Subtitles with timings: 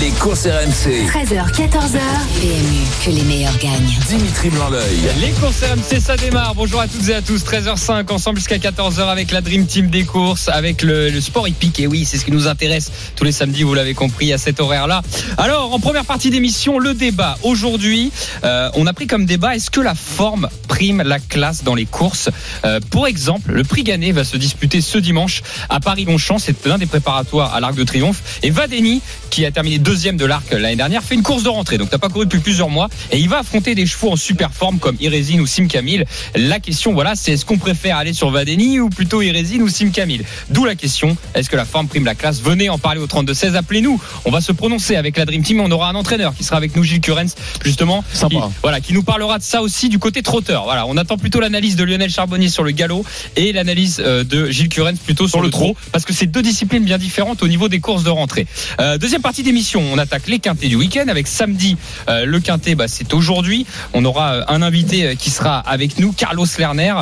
[0.00, 1.06] Les courses RMC.
[1.06, 1.98] 13h, 14h.
[2.40, 3.98] PMU, que les meilleurs gagnent.
[4.08, 4.98] Dimitri Blanc-L'œil.
[5.20, 6.54] Les courses RMC, ça démarre.
[6.54, 7.42] Bonjour à toutes et à tous.
[7.44, 11.78] 13h05, ensemble jusqu'à 14h avec la Dream Team des courses, avec le, le sport hippique.
[11.80, 14.60] Et oui, c'est ce qui nous intéresse tous les samedis, vous l'avez compris, à cet
[14.60, 15.02] horaire-là.
[15.36, 17.36] Alors, en première partie d'émission, le débat.
[17.42, 18.12] Aujourd'hui,
[18.44, 21.86] euh, on a pris comme débat, est-ce que la forme prime la classe dans les
[21.86, 22.30] courses?
[22.64, 26.38] Euh, Pour exemple, le prix Gannet va se disputer ce dimanche à Paris-Longchamp.
[26.38, 28.22] C'est l'un des préparatoires à l'Arc de Triomphe.
[28.42, 31.78] Et Vadeni, qui a terminé deuxième de l'arc l'année dernière, fait une course de rentrée.
[31.78, 32.88] Donc, t'as pas couru depuis plusieurs mois.
[33.10, 36.04] Et il va affronter des chevaux en super forme comme Irésine ou Sim Camille.
[36.34, 39.90] La question, voilà, c'est est-ce qu'on préfère aller sur Vadeni ou plutôt Irésine ou Sim
[39.90, 42.40] Camille D'où la question, est-ce que la forme prime la classe?
[42.40, 44.00] Venez en parler au 32-16, appelez-nous.
[44.24, 45.60] On va se prononcer avec la Dream Team.
[45.60, 48.04] On aura un entraîneur qui sera avec nous, Gilles Curens, justement.
[48.12, 48.36] Sympa.
[48.36, 50.64] Qui, voilà, qui nous parlera de ça aussi du côté trotteur.
[50.64, 53.04] Voilà, on attend plutôt l'analyse de Lionel Charbonnier sur le galop
[53.36, 56.84] et l'analyse euh, de Gilles Curens plutôt sur, le trot, parce que c'est deux disciplines
[56.84, 58.46] bien différentes au niveau des courses de rentrée.
[58.80, 61.76] Euh, deuxième partie d'émission, on attaque les quintés du week-end avec samedi
[62.08, 63.66] euh, le quintet, bah, c'est aujourd'hui.
[63.92, 66.94] On aura euh, un invité euh, qui sera avec nous, Carlos Lerner,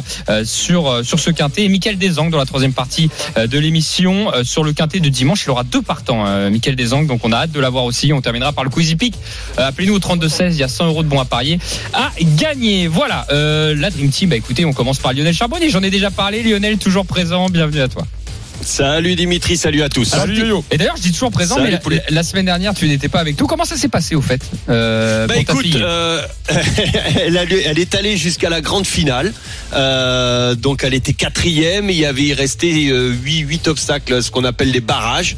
[0.45, 5.01] sur ce quintet et Michael Desang dans la troisième partie de l'émission sur le quintet
[5.01, 5.45] de dimanche.
[5.45, 8.13] Il aura deux partants, euh, Michael Desang, donc on a hâte de l'avoir aussi.
[8.13, 9.15] On terminera par le pick.
[9.59, 11.59] Euh, Appelez-nous au 32 16, il y a 100 euros de bons à parier
[11.93, 12.87] à gagner.
[12.87, 14.31] Voilà, la Dream Team.
[14.31, 15.71] Bah écoutez, on commence par Lionel Charbonnier.
[15.71, 16.43] J'en ai déjà parlé.
[16.43, 17.49] Lionel toujours présent.
[17.49, 18.07] Bienvenue à toi.
[18.63, 20.05] Salut Dimitri, salut à tous.
[20.05, 20.65] Salut Yo-Yo.
[20.71, 23.41] Et d'ailleurs, je dis toujours présent, Salut, mais la, semaine dernière, tu n'étais pas avec
[23.41, 23.47] nous.
[23.47, 26.21] Comment ça s'est passé au fait euh, Bah pour ta écoute, fille euh,
[27.25, 29.33] elle, a- elle est allée jusqu'à la grande finale.
[29.73, 31.89] Euh, donc elle était quatrième.
[31.89, 35.37] Il y avait resté euh, huit, huit obstacles, ce qu'on appelle les barrages.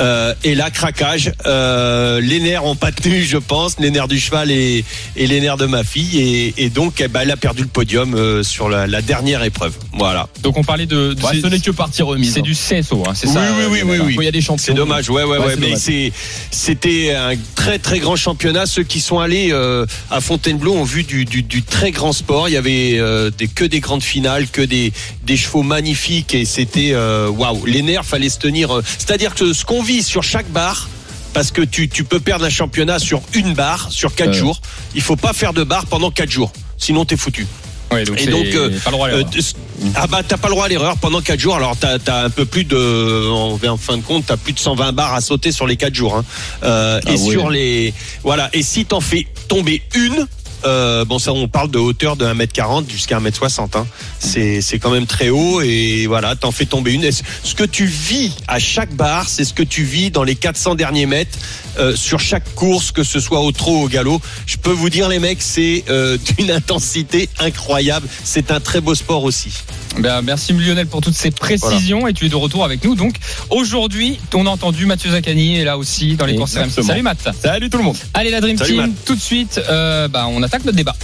[0.00, 1.32] Euh, et là, craquage.
[1.46, 4.84] Euh, les nerfs ont pas tenu, je pense, les nerfs du cheval et,
[5.16, 6.18] et les nerfs de ma fille.
[6.20, 9.44] Et, et donc, eh ben, elle a perdu le podium euh, sur la, la dernière
[9.44, 9.74] épreuve.
[9.92, 10.28] Voilà.
[10.42, 11.12] Donc on parlait de.
[11.14, 12.34] de- Ouais, ce n'est que partie remise.
[12.34, 13.40] C'est du CSO, hein, c'est Oui, ça.
[13.58, 14.14] oui, oui, euh, oui, oui.
[14.16, 14.64] Quand il y a des champions.
[14.64, 16.12] C'est dommage, ouais, ouais, Ouais, mais c'est,
[16.50, 18.66] c'était un très, très grand championnat.
[18.66, 22.48] Ceux qui sont allés euh, à Fontainebleau ont vu du, du, du très grand sport.
[22.48, 24.92] Il y avait euh, des, que des grandes finales, que des,
[25.24, 27.64] des chevaux magnifiques, et c'était waouh.
[27.66, 28.80] Les nerfs, fallait se tenir.
[28.98, 30.88] c'est-à-dire que ce qu'on vit sur chaque barre.
[31.32, 34.60] Parce que tu, tu peux perdre un championnat sur une barre, sur quatre jours.
[34.94, 36.52] Il faut pas faire de barre pendant quatre jours.
[36.78, 37.44] Sinon, t'es foutu.
[37.94, 39.26] Ouais, donc Et donc, euh, pas le droit à l'erreur.
[39.34, 41.56] Euh, ah bah t'as pas le droit à l'erreur pendant 4 jours.
[41.56, 44.58] Alors t'as as un peu plus de, en, en fin de compte, t'as plus de
[44.58, 46.16] 120 barres à sauter sur les 4 jours.
[46.16, 46.24] Hein.
[46.62, 47.30] Euh, Ah et ouais.
[47.32, 48.50] sur les, voilà.
[48.52, 50.26] Et si t'en fais tomber une,
[50.64, 53.76] euh, bon ça on parle de hauteur de 1m40 jusqu'à 1m60.
[53.76, 53.86] Hein.
[54.18, 57.04] C'est c'est quand même très haut et voilà t'en fais tomber une.
[57.04, 60.34] Et ce que tu vis à chaque barre, c'est ce que tu vis dans les
[60.34, 61.38] 400 derniers mètres
[61.78, 64.20] euh, sur chaque course, que ce soit au trot ou au galop.
[64.46, 68.06] Je peux vous dire les mecs, c'est euh, d'une intensité incroyable.
[68.22, 69.52] C'est un très beau sport aussi.
[69.98, 72.94] Ben, merci Lionel pour toutes ces précisions et tu es de retour avec nous.
[72.94, 73.16] Donc
[73.50, 76.82] aujourd'hui, on a entendu Mathieu Zaccani est là aussi dans les courses RMC.
[76.82, 77.18] Salut Matt.
[77.40, 77.96] Salut tout le monde.
[78.12, 78.90] Allez la Dream Salut, Team, Matt.
[79.04, 80.94] tout de suite, euh, bah, on attaque notre débat.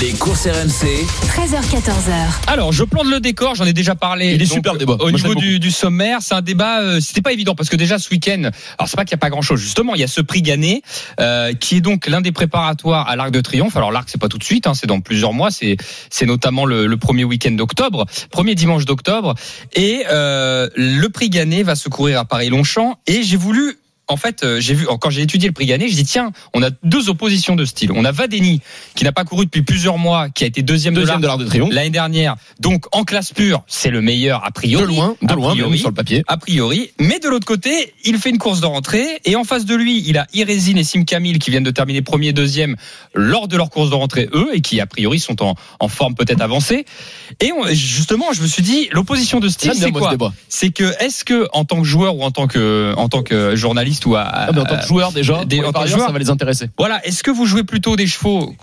[0.00, 0.86] Les courses RMC.
[1.26, 2.12] 13h, 14h.
[2.46, 4.34] Alors, je plante le décor, j'en ai déjà parlé.
[4.34, 4.92] Il est donc, super le débat.
[5.00, 7.74] Au Moi, niveau du, du sommaire, c'est un débat, euh, c'était pas évident parce que
[7.74, 9.58] déjà ce week-end, alors c'est pas qu'il y a pas grand-chose.
[9.58, 10.82] Justement, il y a ce prix gagné
[11.18, 13.76] euh, qui est donc l'un des préparatoires à l'Arc de Triomphe.
[13.76, 15.50] Alors l'Arc, c'est pas tout de suite, hein, c'est dans plusieurs mois.
[15.50, 15.76] C'est
[16.08, 19.34] c'est notamment le, le premier week-end d'octobre, premier dimanche d'octobre,
[19.74, 22.96] et euh, le prix gagné va se courir à Paris-Longchamp.
[23.08, 23.80] Et j'ai voulu
[24.10, 26.62] en fait, euh, j'ai vu quand j'ai étudié le prix gagné, je dis tiens, on
[26.62, 27.92] a deux oppositions de style.
[27.92, 28.60] On a Vadeni
[28.94, 31.44] qui n'a pas couru depuis plusieurs mois, qui a été deuxième, Deuxième de l'Arc de
[31.46, 31.72] Triomphe.
[31.72, 32.36] l'année dernière.
[32.58, 34.82] Donc en classe pure, c'est le meilleur a priori.
[34.82, 35.78] De loin, de A loin, priori.
[35.78, 36.22] sur le papier.
[36.26, 39.64] A priori, mais de l'autre côté, il fait une course de rentrée et en face
[39.64, 42.76] de lui, il a Irésine et Sim Camille qui viennent de terminer premier et deuxième
[43.14, 46.14] lors de leur course de rentrée eux et qui a priori sont en, en forme
[46.14, 46.84] peut-être avancée.
[47.40, 50.14] Et on- justement, je me suis dit l'opposition de style c'est quoi?
[50.48, 53.54] C'est que est-ce que en tant que joueur ou en tant que en tant que
[53.56, 55.96] journaliste ou à, Ah, en tant que joueur déjà, des- en les tant que parieurs,
[55.96, 56.06] joueur.
[56.08, 56.68] ça va les intéresser.
[56.78, 58.54] voilà, est-ce que vous jouez plutôt des chevaux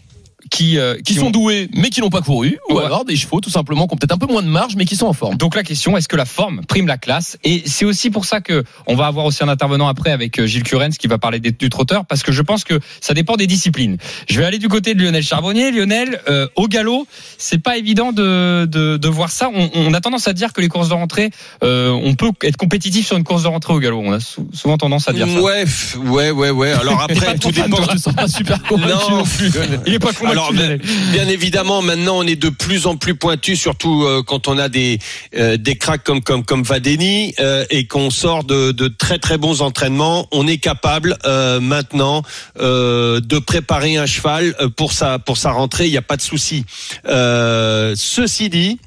[0.49, 2.85] qui euh, Qui ont- sont doués, mais qui n'ont pas couru, ou Ouais.
[2.85, 4.95] alors des chevaux tout simplement qui ont peut-être un peu moins de marge, mais qui
[4.95, 5.35] sont en forme.
[5.37, 7.37] Donc la question, est-ce que la forme prime la classe?
[7.43, 10.45] Et c'est aussi pour ça que on va avoir aussi un intervenant après avec euh,
[10.47, 13.35] Gilles Curens qui va parler des- du trotteur, parce que je pense que ça dépend
[13.35, 13.97] des disciplines.
[14.29, 15.71] Je vais aller du côté de Lionel Charbonnier.
[15.71, 17.07] Lionel, euh, au galop,
[17.37, 19.49] c'est pas évident de, de, de voir ça.
[19.53, 21.29] On, on a tendance à dire que les courses de rentrée,
[21.63, 24.01] euh, on peut être compétitif sur une course de rentrée au galop.
[24.03, 25.41] On a sou- souvent tendance à dire ça.
[25.41, 25.65] Ouais,
[26.05, 26.71] ouais, ouais, ouais.
[26.71, 27.77] Alors après, tout dépend.
[27.91, 29.17] Je sens pas super convaincu Non.
[29.17, 29.51] non plus.
[29.85, 30.77] Il est pas convaincu Alors bien,
[31.11, 34.69] bien évidemment, maintenant on est de plus en plus pointu, surtout euh, quand on a
[34.69, 34.99] des
[35.35, 39.39] euh, des cracks comme comme comme Vadeni euh, et qu'on sort de, de très très
[39.39, 40.27] bons entraînements.
[40.31, 42.21] On est capable euh, maintenant
[42.59, 45.87] euh, de préparer un cheval euh, pour sa pour sa rentrée.
[45.87, 46.65] Il n'y a pas de souci.
[47.07, 48.79] Euh, ceci dit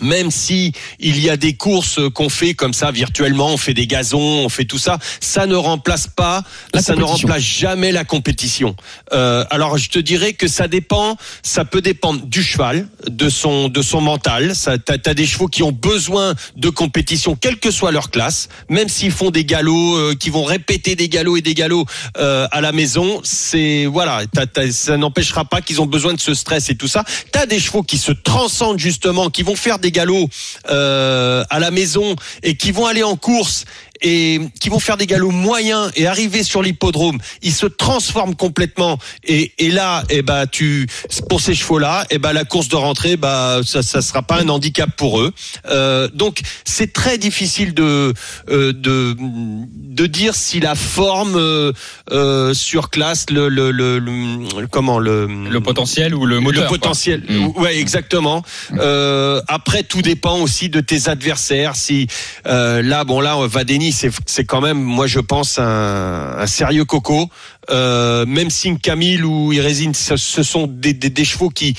[0.00, 3.86] même si il y a des courses qu'on fait comme ça virtuellement, on fait des
[3.86, 6.42] gazons, on fait tout ça, ça ne remplace pas,
[6.74, 8.74] La ça ne remplace jamais la compétition.
[9.12, 13.68] Euh, alors je te dirais que ça dépend, ça peut dépendre du cheval, de son
[13.68, 14.54] de son mental.
[14.54, 18.48] Ça, t'as, t'as des chevaux qui ont besoin de compétition, quelle que soit leur classe,
[18.68, 22.46] même s'ils font des galops, euh, qui vont répéter des galops et des galops euh,
[22.50, 26.34] à la maison, c'est voilà, t'as- t'as- ça n'empêchera pas qu'ils ont besoin de ce
[26.34, 27.04] stress et tout ça.
[27.32, 30.30] T'as des chevaux qui se transcendent justement, qui vont faire des galops
[30.70, 33.64] euh, à la maison et qui vont aller en course
[34.00, 38.98] et qui vont faire des galops moyens et arriver sur l'hippodrome, ils se transforment complètement
[39.24, 40.86] et, et là, eh ben tu
[41.28, 44.48] pour ces chevaux-là, eh ben la course de rentrée, bah ça, ça sera pas un
[44.48, 45.32] handicap pour eux.
[45.70, 48.12] Euh, donc c'est très difficile de
[48.48, 51.72] euh, de de dire si la forme euh,
[52.12, 56.62] euh, sur classe le, le, le, le- comment le Le potentiel ou le moteur.
[56.64, 57.46] le potentiel, Mm.
[57.60, 58.42] ouais, exactement.
[58.78, 61.74] Euh, après, tout dépend aussi de tes adversaires.
[61.76, 62.06] Si
[62.46, 67.28] euh, là, bon, là, Vadeni, c'est quand même, moi, je pense un, sérieux coco.
[67.70, 71.76] Euh, même si Camille ou Irésine, ce, sont des, chevaux qui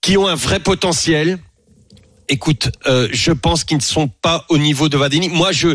[0.00, 1.38] qui ont un vrai potentiel.
[2.28, 5.28] Écoute, euh, je pense qu'ils ne sont pas au niveau de Vadeni.
[5.28, 5.74] Moi, je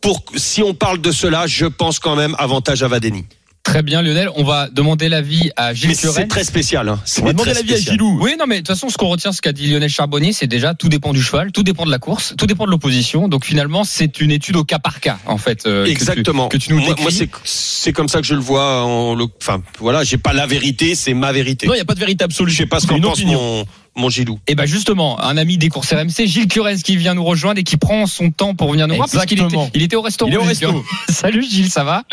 [0.00, 3.24] pour si on parle de cela, je pense quand même avantage à Vadeni.
[3.68, 4.30] Très bien, Lionel.
[4.36, 6.88] On va demander l'avis à Gilles Mais c'est très spécial.
[6.88, 7.00] Hein.
[7.04, 7.76] C'est On va demander l'avis à.
[7.76, 8.18] Gilou.
[8.20, 10.46] Oui, non, mais de toute façon, ce qu'on retient, ce qu'a dit Lionel Charbonnier, c'est
[10.46, 13.28] déjà tout dépend du cheval, tout dépend de la course, tout dépend de l'opposition.
[13.28, 15.66] Donc finalement, c'est une étude au cas par cas, en fait.
[15.66, 16.48] euh, que tu- Exactement.
[16.48, 17.02] Que tu, nous moi, décris.
[17.02, 18.84] moi, c'est c'est comme ça que je le vois.
[18.84, 21.66] En, le- enfin, voilà, j'ai pas la vérité, c'est ma vérité.
[21.66, 22.50] Non, il n'y a pas de vérité absolue.
[22.50, 23.64] je sais pas ce qu'en pense mon
[23.96, 24.38] mon Gilou.
[24.46, 27.64] Et ben justement, un ami des courses RMC, Gilles Curez, qui vient nous rejoindre et
[27.64, 29.70] qui prend son temps pour venir nous voir, puisqu'il était, Exactement.
[29.74, 30.30] il était au restaurant.
[30.30, 30.84] Il est au resto.
[31.10, 32.04] Salut Gilles, ça va?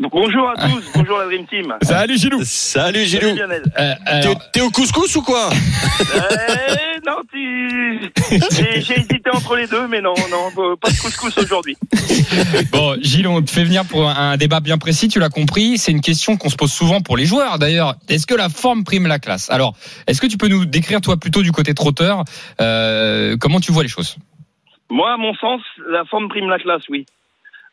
[0.00, 1.74] Bonjour à tous, bonjour la Dream Team.
[1.82, 2.40] Salut Gilou.
[2.42, 3.28] Salut Gilou.
[3.28, 8.10] Euh, T'es alors, t'es au couscous ou quoi Euh, non, tu...
[8.50, 11.76] j'ai hésité entre les deux, mais non, non, pas de couscous aujourd'hui.
[12.72, 15.78] Bon, Gilles, on te fait venir pour un débat bien précis, tu l'as compris.
[15.78, 17.58] C'est une question qu'on se pose souvent pour les joueurs.
[17.58, 19.48] D'ailleurs, est-ce que la forme prime la classe?
[19.50, 19.74] Alors,
[20.08, 22.24] est-ce que tu peux nous décrire, toi, plutôt du côté trotteur,
[22.60, 24.16] euh, comment tu vois les choses?
[24.90, 27.06] Moi, à mon sens, la forme prime la classe, oui.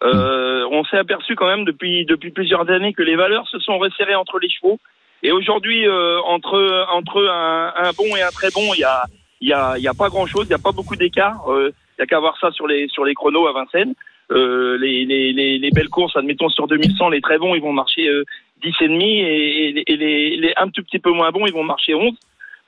[0.02, 3.78] Euh, on s'est aperçu quand même depuis depuis plusieurs années que les valeurs se sont
[3.78, 4.80] resserrées entre les chevaux.
[5.24, 9.04] Et aujourd'hui, euh, entre entre un, bon et un très bon, il y a
[9.42, 11.40] y a y a pas grand chose, il y a pas beaucoup d'écart.
[11.50, 13.94] Euh, Il y a qu'à voir ça sur les sur les chronos à Vincennes.
[14.32, 17.74] Euh, les, les, les, les belles courses, admettons sur 2100, les très bons, ils vont
[17.74, 18.24] marcher euh,
[18.62, 21.96] 10 et demi, et, les, les un tout petit peu moins bons, ils vont marcher
[21.96, 22.14] 11,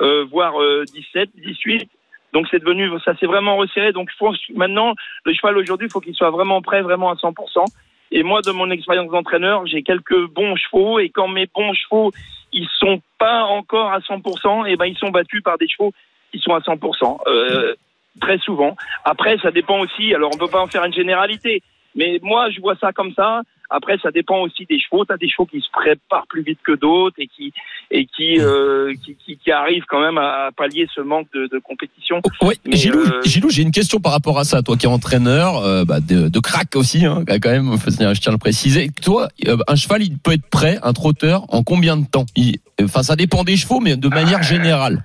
[0.01, 1.87] euh, voire euh, 17, 18.
[2.33, 3.91] Donc c'est devenu, ça s'est vraiment resserré.
[3.91, 4.09] Donc
[4.55, 7.65] maintenant le cheval aujourd'hui, il faut qu'il soit vraiment prêt, vraiment à 100%.
[8.11, 12.11] Et moi, de mon expérience d'entraîneur, j'ai quelques bons chevaux, et quand mes bons chevaux,
[12.51, 15.93] ils sont pas encore à 100%, et ben ils sont battus par des chevaux
[16.31, 17.21] qui sont à 100%.
[17.27, 17.75] Euh,
[18.19, 18.75] très souvent.
[19.05, 20.13] Après, ça dépend aussi.
[20.13, 21.61] Alors, on peut pas en faire une généralité,
[21.95, 23.41] mais moi, je vois ça comme ça.
[23.73, 25.05] Après, ça dépend aussi des chevaux.
[25.05, 27.53] Tu as des chevaux qui se préparent plus vite que d'autres et qui
[27.89, 31.57] et qui, euh, qui, qui qui arrivent quand même à pallier ce manque de, de
[31.59, 32.21] compétition.
[32.41, 34.61] Oui, Mais, Gilou, euh, Gilou, j'ai une question par rapport à ça.
[34.61, 38.31] Toi qui es entraîneur, euh, bah, de, de crack aussi, hein, quand même, je tiens
[38.31, 38.89] à le préciser.
[39.01, 39.29] Toi,
[39.67, 42.25] un cheval, il peut être prêt, un trotteur, en combien de temps?
[42.35, 45.03] Il- Enfin, ça dépend des chevaux, mais de manière générale.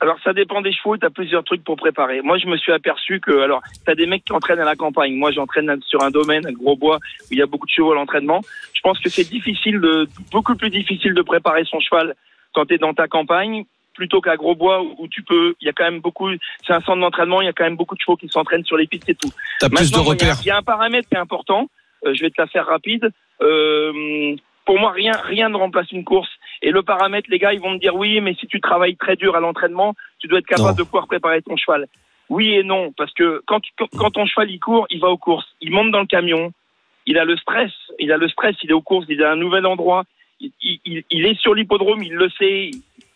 [0.00, 0.96] Alors, ça dépend des chevaux.
[0.96, 2.20] Tu as plusieurs trucs pour préparer.
[2.22, 4.76] Moi, je me suis aperçu que, alors, tu as des mecs qui entraînent à la
[4.76, 5.14] campagne.
[5.14, 7.92] Moi, j'entraîne sur un domaine, un gros bois, où il y a beaucoup de chevaux
[7.92, 8.40] à l'entraînement.
[8.74, 12.14] Je pense que c'est difficile de, beaucoup plus difficile de préparer son cheval
[12.54, 13.64] quand tu es dans ta campagne
[13.98, 16.30] plutôt qu'à gros bois où tu peux, il y a quand même beaucoup,
[16.64, 18.76] c'est un centre d'entraînement, il y a quand même beaucoup de chevaux qui s'entraînent sur
[18.76, 19.30] les pistes et tout.
[19.58, 20.46] T'as plus de Maintenant, il y repères.
[20.46, 21.68] Y, a un paramètre qui est important.
[22.06, 23.10] Euh, je vais te la faire rapide.
[23.42, 26.30] Euh, pour moi, rien, rien ne remplace une course.
[26.62, 29.16] Et le paramètre, les gars, ils vont me dire oui, mais si tu travailles très
[29.16, 30.74] dur à l'entraînement, tu dois être capable Non.
[30.74, 31.86] de pouvoir préparer ton cheval.
[32.28, 33.60] Oui et non, parce que quand,
[33.96, 36.52] quand, ton cheval il court, il va aux courses, il monte dans le camion,
[37.06, 39.32] il a le stress, il a le stress, il est aux courses, il est à
[39.32, 40.04] un nouvel endroit,
[40.40, 40.52] il,
[40.84, 42.70] il- est sur l'hippodrome, il le sait,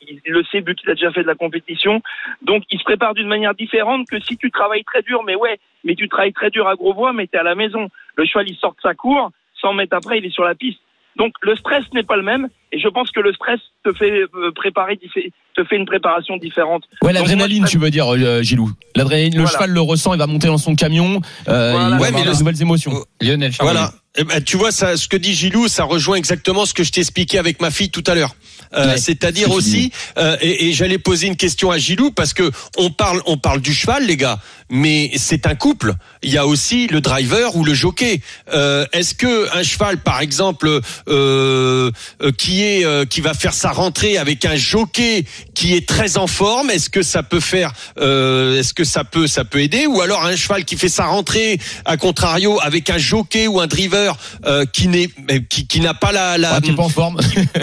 [0.09, 2.01] il, il le sait vu qu'il a déjà fait de la compétition,
[2.41, 5.59] donc il se prépare d'une manière différente que si tu travailles très dur, mais ouais,
[5.85, 7.89] mais tu travailles très dur à gros voix, mais tu es à la maison.
[8.17, 9.31] Le cheval, il sort de sa cour,
[9.61, 10.81] 100 mètres après, il est sur la piste.
[11.17, 14.11] Donc le stress n'est pas le même, et je pense que le stress te fait
[14.35, 16.85] euh, préparer, te fait une préparation différente.
[17.03, 18.71] Ouais, l'adrénaline, tu veux dire, euh, Gilou.
[18.97, 21.73] L'adrénaline, le cheval le ressent, il va monter dans son camion, euh, Voilà.
[21.73, 22.93] il va Ouais, avoir mais de le- nouvelles émotions.
[23.21, 23.79] Lionel Charbonnier.
[23.81, 23.93] Voilà.
[24.17, 26.93] Eh ben, tu vois, ça, ce que dit Gilou, ça rejoint exactement ce que je
[26.93, 28.35] t'ai expliqué avec ma fille tout à l'heure.
[28.75, 32.51] Euh, Ouais, C'est-à-dire aussi, euh, et, et j'allais poser une question à Gilou parce que
[32.77, 34.39] on parle, on parle du cheval, les gars,
[34.71, 35.95] mais c'est un couple.
[36.23, 38.21] Il y a aussi le driver ou le jockey.
[38.55, 41.91] Euh, Est-ce que un cheval, par exemple, euh,
[42.23, 45.25] euh, qui est, euh, qui va faire sa rentrée avec un jockey
[45.55, 49.27] qui est très en forme, est-ce que ça peut faire, euh, est-ce que ça peut,
[49.27, 52.99] ça peut aider, ou alors un cheval qui fait sa rentrée, à contrario, avec un
[52.99, 55.09] jockey ou un driver euh, qui n'est,
[55.49, 57.19] qui, qui n'a pas la, la t'es pas en forme.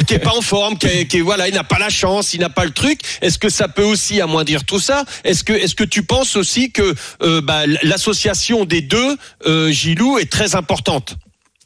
[0.08, 2.50] qui est pas en forme, qui, qui voilà, il n'a pas la chance, il n'a
[2.50, 3.00] pas le truc.
[3.22, 6.72] Est-ce que ça peut aussi amoindrir tout ça Est-ce que est-ce que tu penses aussi
[6.72, 9.16] que euh, bah, l'association des deux,
[9.46, 11.16] euh, Gilou, est très importante?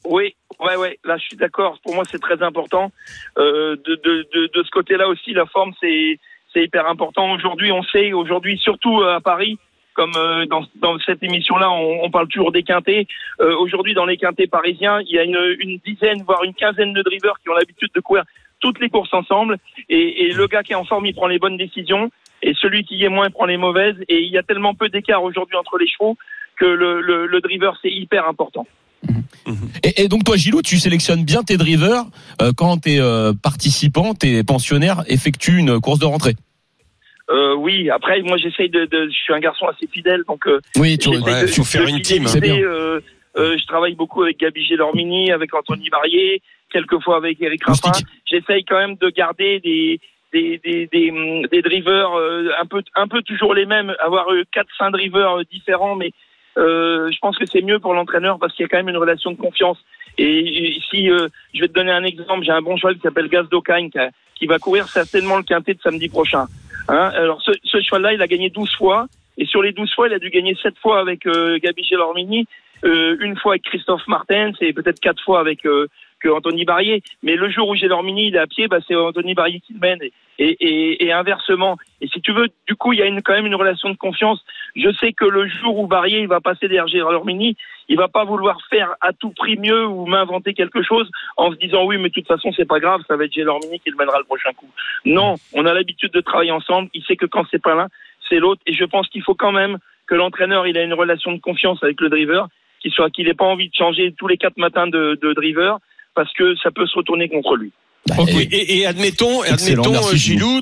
[0.06, 1.00] Oui, ouais, ouais.
[1.06, 1.80] Là, je suis d'accord.
[1.84, 2.92] Pour moi, c'est très important.
[3.38, 6.20] Euh, de, de, de, ce côté-là aussi, la forme, c'est
[6.54, 7.32] c'est hyper important.
[7.32, 9.58] Aujourd'hui, on sait, aujourd'hui, surtout à Paris,
[9.96, 10.12] comme
[10.50, 13.08] dans, dans cette émission-là, on, parle toujours des quintés.
[13.40, 17.02] Aujourd'hui, dans les quintés parisiens, il y a une, une dizaine, voire une quinzaine de
[17.02, 18.24] drivers qui ont l'habitude de courir
[18.64, 19.58] toutes les courses ensemble.
[19.90, 22.10] Et, et le gars qui est en forme, il prend les bonnes décisions.
[22.42, 24.00] Et celui qui y est moins prend les mauvaises.
[24.08, 26.18] Et il y a tellement peu d'écart aujourd'hui entre les chevaux
[26.60, 28.66] que le, le, le driver, c'est hyper important.
[29.84, 32.06] Et, et donc toi, Gilou, tu sélectionnes bien tes drivers
[32.42, 36.36] euh, quand tes euh, participants, tes pensionnaires effectuent une course de rentrée.
[37.30, 40.60] Euh, oui, après, moi, j'essaye de, de, je suis un garçon assez fidèle, donc euh,
[40.78, 42.58] Oui, tu ouais, de, faut faire une team, c'est bien.
[43.38, 47.92] Euh, euh, je travaille beaucoup avec Gabi Gélormini, avec Anthony Barrier, quelquefois avec Eric Raffin.
[48.26, 50.00] J'essaye quand même de garder des
[50.32, 54.32] des des des, hum, des drivers euh, un peu un peu toujours les mêmes, avoir
[54.32, 56.12] euh, quatre cinq drivers euh, différents, mais
[56.58, 58.98] euh, je pense que c'est mieux pour l'entraîneur parce qu'il y a quand même une
[58.98, 59.78] relation de confiance.
[60.18, 63.02] Et, et si euh, je vais te donner un exemple, j'ai un bon cheval qui
[63.02, 63.90] s'appelle Gaz d'Ocagne
[64.36, 66.46] qui va courir certainement le quintet de samedi prochain.
[66.88, 69.08] Hein Alors ce, ce cheval-là, il a gagné 12 fois.
[69.38, 72.46] Et sur les 12 fois, il a dû gagner 7 fois avec euh, Gabi Gélormini,
[72.84, 75.88] euh, une fois avec Christophe Martens et peut-être 4 fois avec euh,
[76.26, 77.02] Anthony Barrier.
[77.22, 79.80] Mais le jour où Gélormini il est à pied, bah, c'est Anthony Barrier qui le
[79.80, 80.02] mène.
[80.02, 81.78] Et, et, et, et inversement.
[82.02, 83.98] Et si tu veux, du coup, il y a une, quand même une relation de
[83.98, 84.44] confiance.
[84.76, 87.56] Je sais que le jour où Barrier il va passer derrière Gélormini,
[87.88, 91.58] il va pas vouloir faire à tout prix mieux ou m'inventer quelque chose en se
[91.58, 93.98] disant oui, mais de toute façon, c'est pas grave, ça va être Gélormini qui le
[93.98, 94.70] mènera le prochain coup.
[95.06, 96.90] Non, on a l'habitude de travailler ensemble.
[96.94, 97.88] Il sait que quand c'est pas l'un,
[98.28, 98.62] c'est l'autre.
[98.66, 101.84] Et je pense qu'il faut quand même que l'entraîneur il a une relation de confiance
[101.84, 102.48] avec le driver,
[102.84, 105.80] qu'il soit qu'il n'ait pas envie de changer tous les quatre matins de, de driver
[106.14, 107.72] parce que ça peut se retourner contre lui.
[108.28, 110.62] Et, et- et admettons, Excellent, admettons merci, euh, Gilou,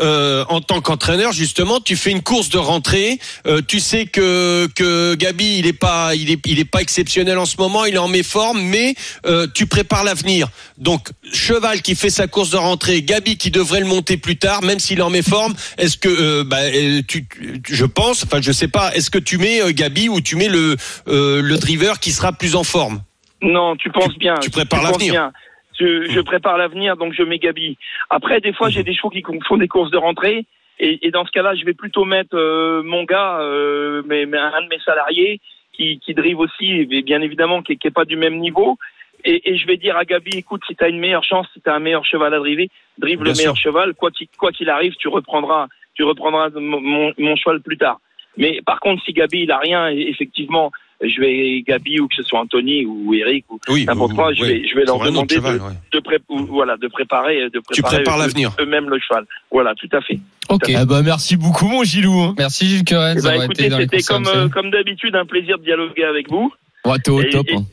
[0.00, 3.18] euh, en tant qu'entraîneur justement, tu fais une course de rentrée.
[3.46, 7.36] euh, tu sais que que Gabi, il est pas, il est, il est pas exceptionnel
[7.36, 7.84] en ce moment.
[7.84, 8.94] Il est en méforme, mais
[9.26, 10.48] euh, tu prépares l'avenir.
[10.78, 14.62] Donc cheval qui fait sa course de rentrée, Gabi qui devrait le monter plus tard,
[14.62, 15.54] même s'il est en méforme.
[15.76, 19.18] Est-ce que euh, bah, euh, tu, tu- je pense, enfin je sais pas, est-ce que
[19.18, 20.76] tu mets euh, Gabi ou tu mets le
[21.08, 23.02] euh, le driver qui sera plus en forme?
[23.42, 24.34] Non, tu penses bien.
[24.40, 25.30] tu prépares l'avenir.
[25.78, 27.76] Je, je prépare l'avenir, donc je mets Gabi.
[28.10, 30.44] Après, des fois, j'ai des chevaux qui font des courses de rentrée.
[30.80, 34.38] Et, et dans ce cas-là, je vais plutôt mettre euh, mon gars, euh, mais, mais
[34.38, 35.40] un de mes salariés,
[35.72, 38.78] qui, qui drive aussi, mais bien évidemment, qui n'est pas du même niveau.
[39.24, 41.60] Et, et je vais dire à Gabi, écoute, si tu as une meilleure chance, si
[41.60, 42.68] tu as un meilleur cheval à driver,
[42.98, 43.94] drive Bien le meilleur cheval.
[43.94, 48.00] Quoi qu'il quoi qu'il arrive, tu reprendras, tu reprendras mon, mon, mon cheval plus tard.
[48.36, 50.70] Mais par contre, si Gabi il a rien, et effectivement,
[51.00, 54.44] je vais Gabi ou que ce soit Anthony ou Eric ou Oui, n'importe quoi, je
[54.44, 55.70] vais, je vais leur demander cheval, de, ouais.
[55.92, 58.50] de, pré- ou- voilà, de préparer, de préparer Tu prépares eux- l'avenir.
[58.60, 59.24] eux-mêmes le cheval.
[59.50, 60.18] Voilà, tout à fait.
[60.48, 60.72] Ok.
[60.74, 62.18] Ah bah merci beaucoup mon Gilou.
[62.20, 62.34] hein.
[62.38, 65.64] Merci Gilles Curens Eh ben, d'avoir écoutez, c'était comme, euh, comme d'habitude un plaisir de
[65.64, 66.52] dialoguer avec vous.
[66.84, 67.46] Ouais, t'es au Et- top.
[67.48, 67.64] et- hein.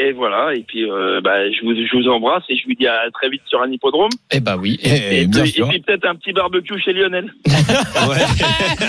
[0.00, 2.86] Et voilà, et puis euh, bah, je, vous, je vous embrasse et je vous dis
[2.86, 4.10] à très vite sur un hippodrome.
[4.30, 4.78] Eh bah oui.
[4.84, 7.34] Eh, et, bien puis, et puis peut-être un petit barbecue chez Lionel.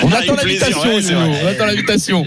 [0.03, 1.15] On attend l'invitation, ouais.
[1.43, 2.23] On attend l'invitation.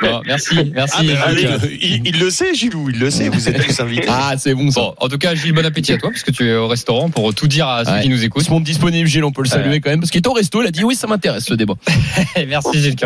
[0.00, 1.10] Bon, merci, merci.
[1.20, 1.46] Ah, allez,
[1.80, 4.08] il, il le sait, Gilou, il le sait, vous êtes tous invités.
[4.08, 4.80] Ah, c'est bon ça.
[4.80, 7.08] Bon, en tout cas, Gilles, bon appétit à toi, parce que tu es au restaurant
[7.08, 8.02] pour tout dire à ceux Ouais.
[8.02, 8.42] qui nous écoutent.
[8.42, 9.80] se montre disponible, Gilles, on peut le saluer Ouais.
[9.80, 11.74] quand même, parce qu'il est au resto, il a dit oui, ça m'intéresse ce débat.
[12.48, 12.96] Merci Gilles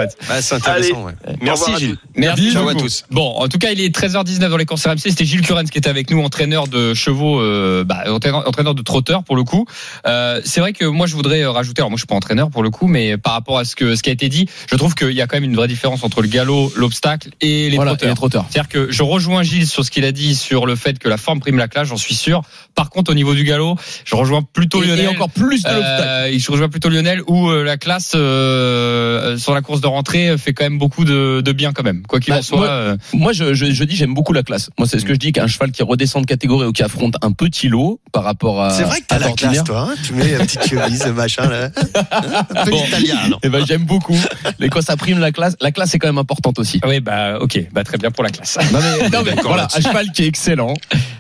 [0.41, 1.13] c'est intéressant, ouais.
[1.43, 1.97] Merci, Gilles.
[2.17, 3.05] Merci à tous.
[3.11, 4.99] Bon, en tout cas, il est 13h19 dans les RMC.
[5.01, 8.83] C'était Gilles Curens qui était avec nous, entraîneur de chevaux, euh, bah, entraîneur, entraîneur de
[8.83, 9.67] trotteurs pour le coup.
[10.07, 11.81] Euh, c'est vrai que moi, je voudrais euh, rajouter.
[11.81, 13.97] Alors moi, je suis pas entraîneur pour le coup, mais par rapport à ce que
[13.97, 16.05] ce qui a été dit, je trouve qu'il y a quand même une vraie différence
[16.05, 18.09] entre le galop, l'obstacle et les voilà, trotteurs.
[18.09, 18.47] les trotteurs.
[18.51, 21.17] C'est-à-dire que je rejoins Gilles sur ce qu'il a dit sur le fait que la
[21.17, 22.43] forme prime la classe, j'en suis sûr.
[22.75, 25.05] Par contre, au niveau du galop, je rejoins plutôt Et, Lionel.
[25.05, 26.03] et encore plus de l'obstacle.
[26.07, 30.37] Euh, je rejoins plutôt Lionel où euh, la classe euh, sur la course de rentrée
[30.39, 32.03] fait quand même beaucoup de, de bien quand même.
[32.07, 32.59] Quoi qu'il Bah, en soit.
[32.59, 34.60] moi- Moi, je, je, je dis, j'aime beaucoup la classe.
[34.79, 37.15] Moi, c'est ce que je dis qu'un cheval qui redescend de catégorie ou qui affronte
[37.23, 38.71] un petit lot par rapport à.
[38.71, 39.89] C'est vrai que t'as la classe, toi.
[39.91, 41.71] Hein tu mets la petite chemise, machin, là.
[42.57, 42.85] Un peu Bon.
[42.87, 44.17] italien, non Eh ben, j'aime beaucoup.
[44.59, 46.81] Mais quand ça prime la classe, la classe est quand même importante aussi.
[46.87, 48.59] Oui, bah ok, bah très bien pour la classe.
[48.73, 50.75] Non mais, non, mais D'accord voilà, un cheval qui est excellent.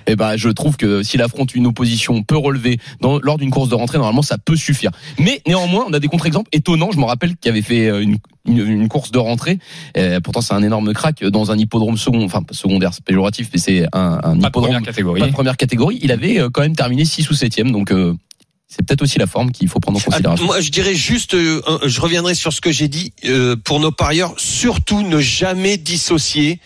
[0.06, 3.68] Et ben, je trouve que s'il affronte une opposition peu relevée dans, lors d'une course
[3.68, 4.90] de rentrée, normalement, ça peut suffire.
[5.18, 6.90] Mais néanmoins, on a des contre-exemples étonnants.
[6.92, 9.58] Je me rappelle qu'il avait fait euh, une, une, une course de rentrée.
[9.96, 13.48] Euh, pourtant, c'est un énorme crack dans un hippodrome second, enfin pas secondaire, c'est péjoratif,
[13.52, 15.20] mais c'est un, un Pas de première catégorie.
[15.20, 15.98] pas de première catégorie.
[16.02, 17.92] Il avait euh, quand même terminé 6 ou 7 donc.
[17.92, 18.14] euh,
[18.72, 20.46] c'est peut-être aussi la forme qu'il faut prendre en Ah, considération.
[20.46, 23.90] Moi, je dirais juste, euh, je reviendrai sur ce que j'ai dit euh, pour nos
[23.90, 24.32] parieurs.
[24.36, 26.60] Surtout, ne jamais dissocier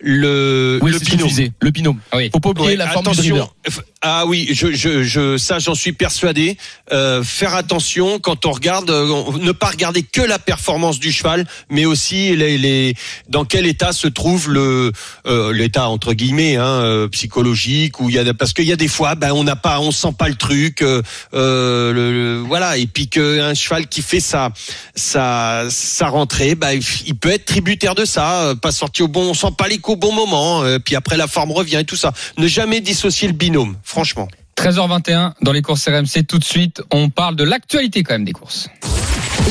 [0.00, 1.28] le, oui, le binôme.
[1.60, 1.98] le binôme.
[2.12, 2.30] Ah oui.
[2.32, 3.54] Faut pas oublier Ouais, la forme du driver.
[4.02, 6.56] Ah oui, je, je, je, ça j'en suis persuadé.
[6.90, 11.46] Euh, faire attention quand on regarde, euh, ne pas regarder que la performance du cheval,
[11.68, 12.94] mais aussi les, les
[13.28, 14.90] dans quel état se trouve le
[15.26, 18.76] euh, l'état entre guillemets hein, euh, psychologique ou il y a parce qu'il y a
[18.76, 21.02] des fois, ben on n'a pas, on sent pas le truc, euh,
[21.34, 24.50] euh, le, le- voilà, et puis qu'un cheval qui fait sa
[24.94, 29.34] sa sa rentrée, ben il peut être tributaire de ça, pas sorti au bon, on
[29.34, 31.96] sent pas les coups au bon moment, euh, puis après la forme revient et tout
[31.96, 32.14] ça.
[32.38, 34.28] Ne jamais dissocier le binôme, franchement.
[34.56, 36.24] 13h21 dans les courses RMC.
[36.26, 38.68] Tout de suite, on parle de l'actualité quand même des courses.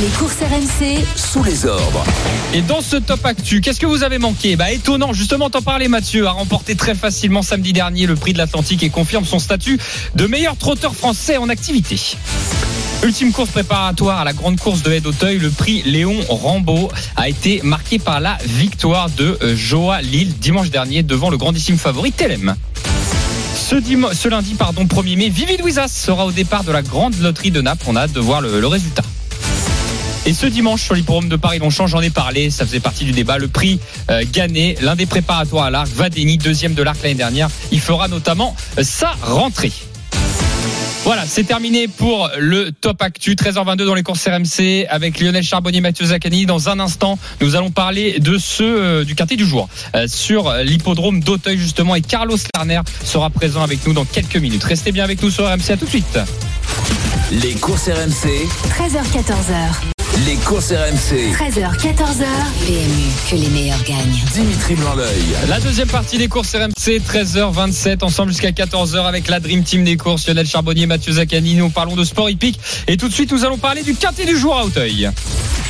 [0.02, 2.06] Les courses RMC, Sous les ordres.
[2.54, 4.56] Et dans ce top actu, qu'est-ce que vous avez manqué?
[4.56, 8.38] Bah étonnant, justement, t'en parlais Mathieu, a remporté très facilement samedi dernier le prix de
[8.38, 9.78] l'Atlantique et confirme son statut
[10.16, 12.00] de meilleur trotteur français en activité.
[13.04, 17.28] Ultime course préparatoire à la grande course de Haie d'Auteuil, le prix Léon Rambaud a
[17.28, 22.56] été marqué par la victoire de Joa Lille dimanche dernier devant le grandissime favori Telem.
[23.60, 27.62] Ce, lundi, pardon, 1er mai, Vivi Louisas sera au départ de la grande loterie de
[27.62, 27.86] Naples.
[27.88, 29.04] On a hâte de voir le, résultat.
[30.26, 33.38] Et ce dimanche sur l'hippodrome de Paris-Longchamp, j'en ai parlé, ça faisait partie du débat.
[33.38, 37.50] Le prix euh, Gannet, l'un des préparatoires à l'arc, Vadeni, deuxième de l'arc l'année dernière,
[37.72, 39.74] il fera notamment euh, sa rentrée.
[41.10, 45.82] Voilà, c'est terminé pour le top actu 13h22 dans les courses RMC avec Lionel Charbonnier,
[45.82, 46.46] Mathieu Zaccani.
[46.46, 50.54] Dans un instant, nous allons parler de ceux euh, du quartier du jour euh, sur
[50.54, 54.64] l'hippodrome d'Auteuil justement et Carlos Lerner sera présent avec nous dans quelques minutes.
[54.64, 56.20] Restez bien avec nous sur RMC à tout de suite.
[57.32, 58.46] Les courses RMC.
[58.78, 59.99] 13h14h.
[60.30, 61.34] Les courses RMC.
[61.34, 62.26] 13h, 14h.
[62.68, 64.24] PMU, que les meilleurs gagnent.
[64.32, 65.26] Dimitri Blanc-L'œil.
[65.48, 69.98] La deuxième partie des courses RMC, 13h27, ensemble jusqu'à 14h avec la Dream Team des
[69.98, 71.56] courses, Lionel Charbonnier, Mathieu Zaccani.
[71.56, 72.60] Nous parlons de sport hippique.
[72.88, 75.10] Et tout de suite, nous allons parler du quintet du jour à Auteuil.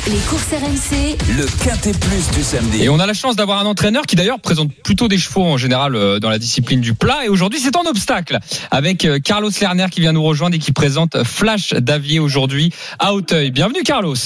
[0.06, 2.82] Les courses RMC, Le quintet plus du samedi.
[2.82, 5.56] Et on a la chance d'avoir un entraîneur qui d'ailleurs présente plutôt des chevaux en
[5.56, 7.24] général euh, dans la discipline du plat.
[7.24, 8.38] Et aujourd'hui, c'est en obstacle
[8.70, 13.14] avec euh, Carlos Lerner qui vient nous rejoindre et qui présente Flash d'Avier aujourd'hui à
[13.14, 13.50] Auteuil.
[13.50, 14.16] Bienvenue Carlos.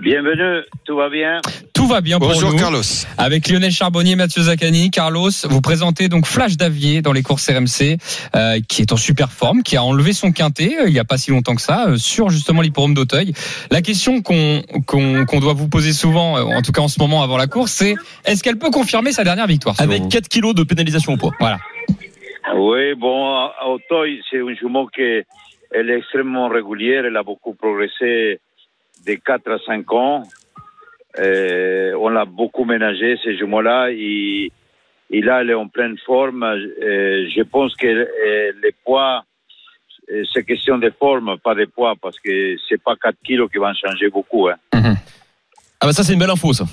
[0.00, 1.42] Bienvenue, tout va bien
[1.74, 2.58] Tout va bien pour Bonjour nous.
[2.58, 2.80] Carlos.
[3.18, 7.98] Avec Lionel Charbonnier, Mathieu Zaccani, Carlos, vous présentez donc Flash d'Avier dans les courses RMC,
[8.34, 11.04] euh, qui est en super forme, qui a enlevé son quintet euh, il n'y a
[11.04, 13.34] pas si longtemps que ça, euh, sur justement l'hippodrome d'Auteuil.
[13.70, 16.98] La question qu'on qu'on qu'on doit vous poser souvent, euh, en tout cas en ce
[16.98, 20.28] moment avant la course, c'est est-ce qu'elle peut confirmer sa dernière victoire Avec vous 4
[20.28, 21.32] kilos de pénalisation au poids.
[21.40, 21.58] Voilà.
[22.56, 25.26] Oui, bon, Auteuil, c'est une jument qui est,
[25.72, 28.40] elle est extrêmement régulière, elle a beaucoup progressé
[29.06, 30.22] de 4 à 5 ans.
[31.18, 34.52] Euh, on l'a beaucoup ménagé, ces jumeaux-là, et,
[35.10, 36.42] et là, elle est en pleine forme.
[36.44, 39.24] Euh, je pense que euh, les poids,
[40.32, 43.72] c'est question de forme, pas de poids, parce que c'est pas 4 kilos qui vont
[43.74, 44.48] changer beaucoup.
[44.48, 44.56] Hein.
[45.82, 46.64] Ah bah ça c'est une belle info ça.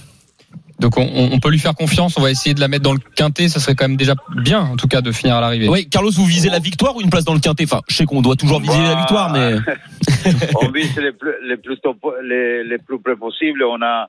[0.80, 3.50] Donc on, peut lui faire confiance, on va essayer de la mettre dans le quintet,
[3.50, 4.14] ça serait quand même déjà
[4.44, 5.68] bien en tout cas de finir à l'arrivée.
[5.68, 7.64] Oui, Carlos, vous visez la victoire ou une place dans le quintet?
[7.64, 9.56] Enfin, je sais qu'on doit toujours viser la victoire, mais
[10.62, 13.64] on vise les plus, les plus, tôt- les, les plus près possible.
[13.64, 14.08] On a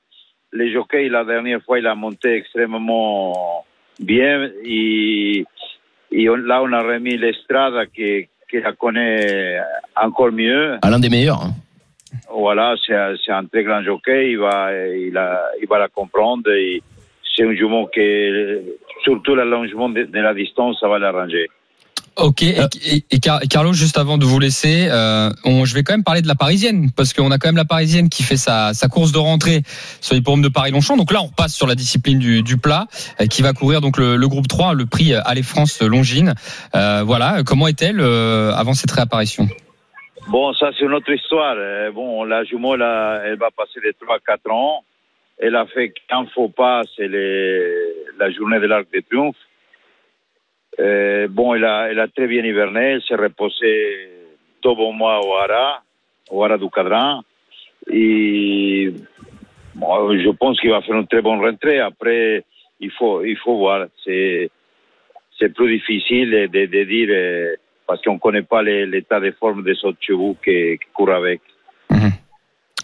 [0.52, 3.64] les jockeys, la dernière fois, il a monté extrêmement
[4.00, 4.48] bien.
[4.64, 5.44] Et,
[6.12, 9.58] et on- là, on a remis l'Estrada qui, qui la connaît
[9.96, 10.76] encore mieux.
[10.82, 11.42] à l'un des meilleurs.
[11.42, 11.54] hein.
[12.32, 14.32] Voilà, c'est un, très grand jockey.
[14.32, 15.12] Il va, il,
[15.68, 16.44] va la comprendre.
[17.36, 18.00] C'est un jument qui,
[19.04, 21.48] surtout l'allongement de, la distance, ça va l'arranger.
[22.16, 25.92] Ok, et, et- et Car- Carlos, juste avant de vous laisser, euh, je vais quand
[25.92, 28.72] même parler de la parisienne, parce qu'on a quand même la parisienne qui fait sa,
[28.90, 29.62] course de rentrée
[30.00, 30.96] sur pommes de Paris-Longchamp.
[30.96, 32.86] Donc là, on repasse sur la discipline du, plat,
[33.20, 36.34] euh, qui va courir donc le, groupe 3, le prix Allez France Longines.
[36.74, 39.48] Euh, voilà, comment est-elle avant cette réapparition?
[40.28, 41.54] Bon, ça c'est une autre histoire.
[41.56, 44.84] Euh, Bon, la jumeau, elle va passer les 3-4 ans.
[45.38, 49.36] Elle a fait qu'un faux pas, c'est la journée de l'Arc de Triomphe.
[50.80, 54.10] Euh, bon, elle a, très bien hiverné, elle s'est reposée
[54.62, 55.82] deux bons mois au Hara,
[56.30, 57.22] au Hara du Cadran.
[57.90, 58.92] Et
[59.76, 61.80] bon, je pense qu'il va faire une très bonne rentrée.
[61.80, 62.44] Après,
[62.80, 63.86] il faut, il faut voir.
[64.04, 64.50] C'est,
[65.54, 67.56] plus difficile de, de dire euh,
[67.88, 71.40] parce qu'on ne connaît pas l'état de forme des autres chevaux qui, qui courent avec.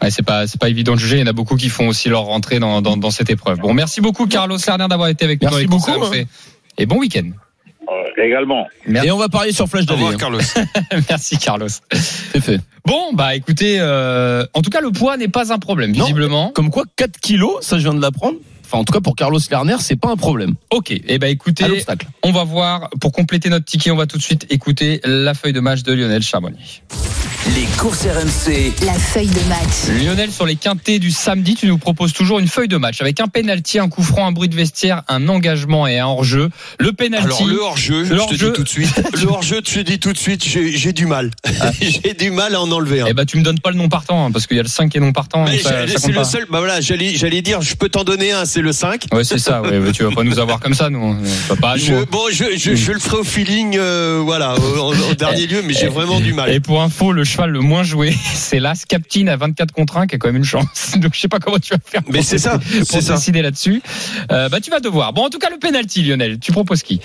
[0.03, 1.19] Ouais, c'est pas c'est pas évident de juger.
[1.19, 3.59] Il y en a beaucoup qui font aussi leur rentrée dans, dans, dans cette épreuve.
[3.59, 5.93] Bon, merci beaucoup Carlos Lerner d'avoir été avec nous Merci beaucoup.
[6.77, 7.31] Et bon week-end.
[7.89, 8.67] Euh, également.
[8.87, 9.09] Merci.
[9.09, 10.03] Et on va parier sur Flash Au David.
[10.05, 10.41] revoir, Carlos.
[11.11, 11.69] Merci Carlos.
[11.93, 12.59] C'est fait.
[12.85, 16.03] Bon, bah écoutez, euh, en tout cas le poids n'est pas un problème, Non.
[16.05, 16.51] visiblement.
[16.55, 18.39] Comme quoi, 4 kilos, ça je viens de l'apprendre.
[18.75, 20.55] Enfin, en tout cas, pour Carlos Lerner, c'est pas un problème.
[20.71, 21.65] Ok, et ben écoutez,
[22.25, 25.53] on va voir, pour compléter notre ticket, on va tout de suite écouter la feuille
[25.53, 26.59] de match de Lionel Charbonnier.
[27.55, 28.73] Les courses RMC.
[28.85, 30.03] La feuille de match.
[30.05, 33.21] Lionel, sur les quintés du samedi, tu nous proposes toujours une feuille de match avec
[33.21, 36.49] un penalty, un coup franc, un bruit de vestiaire, un engagement et un hors-jeu.
[36.81, 37.27] Le penalty.
[37.27, 39.03] Alors le hors-jeu, Le je te dis tout de suite.
[39.21, 41.31] Le hors-jeu, je te dis tout de suite, j'ai du mal.
[41.81, 43.03] j'ai du mal à en enlever.
[43.03, 43.07] un.
[43.09, 44.69] Eh ben, tu me donnes pas le non partant, hein, parce qu'il y a le
[44.69, 45.47] 5 qui est non partant.
[45.47, 46.25] Ça c'est le pas.
[46.25, 46.47] seul.
[46.51, 49.07] Bah voilà, j'allais j'allais dire, je peux t'en donner un, c'est le 5.
[49.13, 50.99] Ouais, c'est ça, ouais, mais tu vas pas nous avoir comme ça, nous.
[50.99, 52.05] On va pas nous, Je, hein.
[52.11, 55.73] bon, je, je, je le ferai au feeling, euh, voilà, au, au dernier lieu, mais
[55.73, 56.51] j'ai vraiment du mal.
[56.51, 60.07] Et pour info, le cheval le moins joué, c'est l'As Captain à 24 contre 1
[60.07, 60.93] qui a quand même une chance.
[60.97, 62.03] Donc je sais pas comment tu vas faire.
[62.03, 63.15] pour Mais c'est ça, Pour ça.
[63.15, 63.83] décider là-dessus.
[64.31, 65.13] Euh, bah tu vas devoir.
[65.13, 66.39] Bon, en tout cas le penalty, Lionel.
[66.39, 67.01] Tu proposes qui?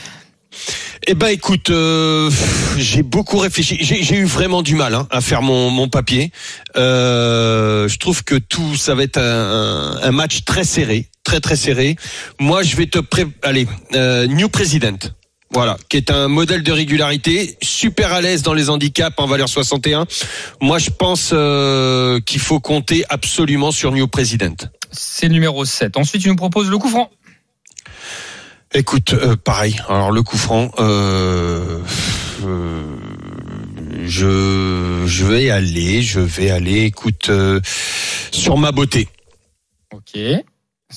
[1.08, 2.30] Eh ben, écoute, euh,
[2.78, 3.78] j'ai beaucoup réfléchi.
[3.82, 6.32] J'ai j'ai eu vraiment du mal hein, à faire mon, mon papier.
[6.76, 11.56] Euh, je trouve que tout, ça va être un, un match très serré, très très
[11.56, 11.96] serré.
[12.40, 13.26] Moi, je vais te pré...
[13.44, 14.98] Allez, euh, New President.
[15.52, 19.50] Voilà, qui est un modèle de régularité, super à l'aise dans les handicaps en valeur
[19.50, 20.06] 61.
[20.62, 24.56] Moi, je pense euh, qu'il faut compter absolument sur New President.
[24.92, 25.98] C'est le numéro 7.
[25.98, 27.10] Ensuite, tu nous proposes le coup franc.
[28.74, 29.80] Écoute, euh, pareil.
[29.90, 31.82] Alors le coup franc, euh,
[32.46, 32.96] euh,
[34.06, 36.84] je je vais aller, je vais aller.
[36.84, 37.60] Écoute, euh,
[38.32, 39.08] sur ma beauté,
[39.92, 40.20] Ok.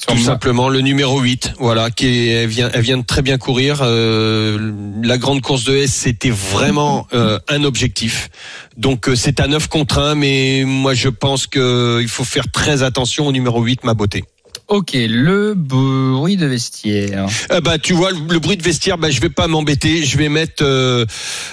[0.08, 3.36] Tout simplement le numéro 8 voilà, qui est, elle vient, elle vient de très bien
[3.36, 3.80] courir.
[3.82, 8.30] Euh, la grande course de S, c'était vraiment euh, un objectif.
[8.78, 12.50] Donc euh, c'est à 9 contre 1, mais moi je pense que il faut faire
[12.50, 14.24] très attention au numéro 8, ma beauté.
[14.68, 17.26] Ok, le bruit de vestiaire.
[17.50, 20.16] Euh, bah tu vois le, le bruit de vestiaire bah je vais pas m'embêter je
[20.16, 21.04] vais mettre euh,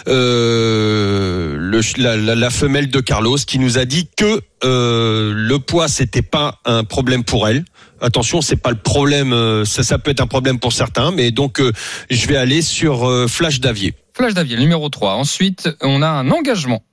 [0.07, 5.59] euh, le, la, la, la femelle de Carlos qui nous a dit que euh, le
[5.59, 7.65] poids c'était pas un problème pour elle
[8.01, 11.31] attention c'est pas le problème euh, ça ça peut être un problème pour certains mais
[11.31, 11.71] donc euh,
[12.09, 15.13] je vais aller sur euh, Flash Davier Flash Davier, numéro 3.
[15.13, 16.83] Ensuite, on a un engagement.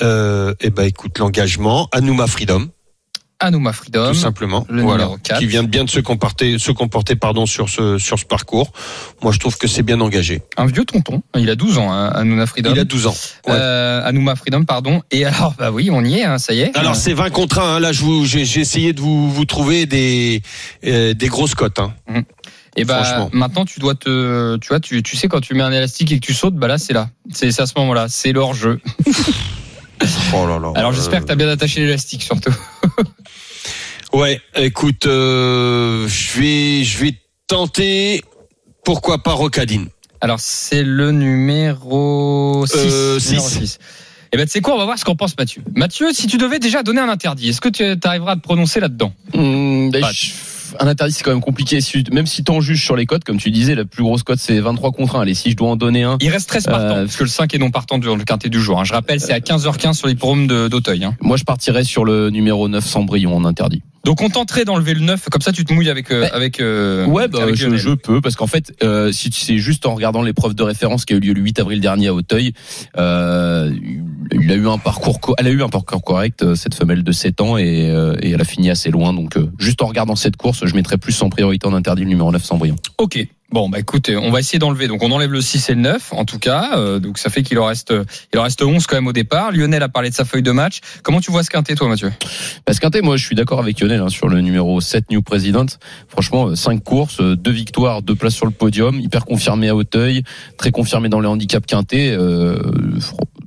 [0.00, 2.68] euh, et ben écoute l'engagement Anouma Freedom
[3.42, 4.08] Anouma Freedom.
[4.08, 5.38] tout simplement le voilà numéro 4.
[5.40, 8.72] qui vient de bien de se comporter se comporter pardon sur ce sur ce parcours
[9.22, 11.22] moi je trouve que c'est bien engagé Un vieux tonton.
[11.36, 12.72] Il a 12 ans, hein, Anouma Freedom.
[12.72, 13.14] il a 12 ans
[13.46, 13.54] Ouais.
[13.54, 15.02] Euh, Anouma Freedom, pardon.
[15.10, 16.76] Et alors, bah oui, on y est, hein, ça y est.
[16.76, 17.80] Alors Euh, c'est 20 contre 1, hein.
[17.80, 20.42] là j'ai essayé de vous vous trouver des
[20.86, 21.92] euh, des grosses cotes hein.
[22.76, 23.28] Et bah Franchement.
[23.32, 26.18] maintenant tu dois te tu vois tu, tu sais quand tu mets un élastique et
[26.18, 28.80] que tu sautes bah là c'est là c'est à ce moment-là c'est le hors-jeu.
[30.34, 30.72] Oh là là.
[30.74, 32.50] Alors j'espère que tu as bien attaché l'élastique surtout.
[34.12, 37.14] Ouais, écoute euh, je vais je vais
[37.46, 38.22] tenter
[38.84, 39.86] pourquoi pas Rocadine.
[40.20, 42.76] Alors c'est le numéro 6.
[42.76, 43.78] Euh, six.
[44.32, 45.62] Et ben tu sais quoi on va voir ce qu'en pense Mathieu.
[45.74, 48.80] Mathieu si tu devais déjà donner un interdit est-ce que tu arriveras à te prononcer
[48.80, 49.12] là-dedans?
[49.32, 50.12] Pas.
[50.12, 50.30] je-
[50.80, 51.82] un interdit, c'est quand même compliqué.
[51.82, 54.38] Si- Même si t'en juges sur les cotes, comme tu disais, la plus grosse cote,
[54.38, 55.20] c'est 23 contre 1.
[55.20, 56.16] Allez, si je dois en donner un.
[56.22, 58.48] Il reste 13 partants Euh, parce que le 5 est non partant du le quintet
[58.48, 58.80] du jour.
[58.80, 58.84] hein.
[58.84, 61.04] Je rappelle c'est à 15h15 sur l'hippodrome de d'Auteuil.
[61.04, 61.14] hein.
[61.20, 63.82] Moi, je partirais sur le numéro 9 Cendrillon en interdit.
[64.04, 66.30] Donc on tenterait d'enlever le 9 comme ça tu te mouilles avec euh, Ouais.
[66.32, 69.86] avec euh, Ouais, bah, avec je, peux, parce qu'en fait, euh, si tu sais juste
[69.86, 72.52] en regardant l'épreuve de référence qui a eu lieu le 8 avril dernier à Auteuil,
[72.98, 73.72] euh,
[74.32, 77.02] il a eu un parcours, co- elle a eu un parcours correct, euh, cette femelle
[77.04, 79.12] de 7 ans, et, euh, et elle a fini assez loin.
[79.12, 82.08] Donc, euh, juste en regardant cette course, je mettrais plus en priorité en interdit le
[82.08, 82.76] numéro 9 Cendrillon.
[82.98, 83.24] Ok.
[83.52, 84.88] Bon, bah écoutez, on va essayer d'enlever.
[84.88, 86.78] Donc on enlève le 6 et le 9, en tout cas.
[86.78, 87.92] Euh, donc ça fait qu'il en reste,
[88.32, 89.52] il en reste 11 quand même au départ.
[89.52, 90.80] Lionel a parlé de sa feuille de match.
[91.02, 92.10] Comment tu vois ce quintet, toi, Mathieu?
[92.64, 95.66] Parce qu'un moi, je suis d'accord avec Lionel hein, sur le numéro 7 New President.
[96.08, 100.22] Franchement, 5 courses, 2 victoires, 2 places sur le podium, hyper confirmé à Auteuil,
[100.56, 102.10] très confirmé dans les handicaps quintés.
[102.10, 102.56] Euh,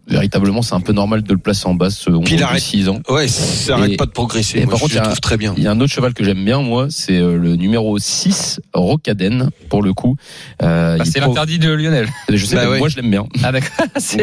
[0.07, 2.61] véritablement, c'est un peu normal de le placer en base, ce 11 Puis il arrête.
[2.61, 2.99] 6 ans.
[3.09, 4.59] Ouais, ça arrête Et- pas de progresser.
[4.59, 5.53] et Moi, par je contre, le il y a- trouve très bien.
[5.57, 8.59] Il y a un autre cheval que j'aime bien, moi, c'est euh, le numéro 6,
[8.73, 10.15] Rocaden, pour le coup.
[10.61, 12.07] Euh, Bah, C'est pro- l'interdit de Lionel.
[12.29, 12.77] Je sais, Bah mais ouais.
[12.79, 13.25] moi, je l'aime bien.
[13.43, 13.71] Ah d'accord.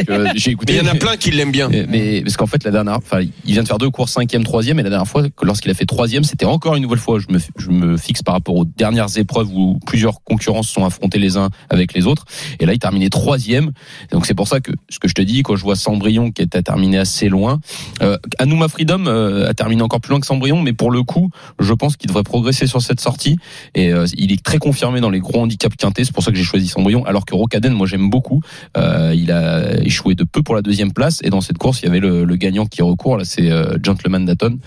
[0.09, 0.73] Euh, j'ai Mais écouté.
[0.75, 1.68] il y en a plein qui l'aiment bien.
[1.68, 4.45] Mais, mais- parce qu'en fait la dernière, enfin il vient de faire deux courses cinquième,
[4.45, 7.18] troisième, et la dernière fois, lorsqu'il a fait troisième, c'était encore une nouvelle fois.
[7.18, 10.85] Je me, je me fixe par rapport aux dernières épreuves où plusieurs concurrents se sont
[10.85, 12.25] affrontés les uns avec les autres.
[12.61, 13.73] Et là, il terminait troisième.
[14.11, 16.43] Donc c'est pour ça que ce que je te dis, quand je vois Cendrillon qui
[16.43, 17.61] est à terminer assez loin,
[18.03, 21.31] euh, Anouma Freedom euh, a terminé encore plus loin que Cendrillon, mais pour le coup,
[21.59, 23.39] je pense qu'il devrait progresser sur cette sortie.
[23.75, 26.05] Et euh, il est très confirmé dans les gros handicaps quintés.
[26.05, 27.05] C'est pour ça que j'ai choisi Cendrillon.
[27.05, 28.41] Alors que Rocaden, moi j'aime beaucoup.
[28.77, 31.87] Euh, il a échoué de peu pour la deuxième place et dans cette course il
[31.87, 33.51] y avait le, gagnant qui recourt là c'est
[33.83, 34.59] Gentleman Datton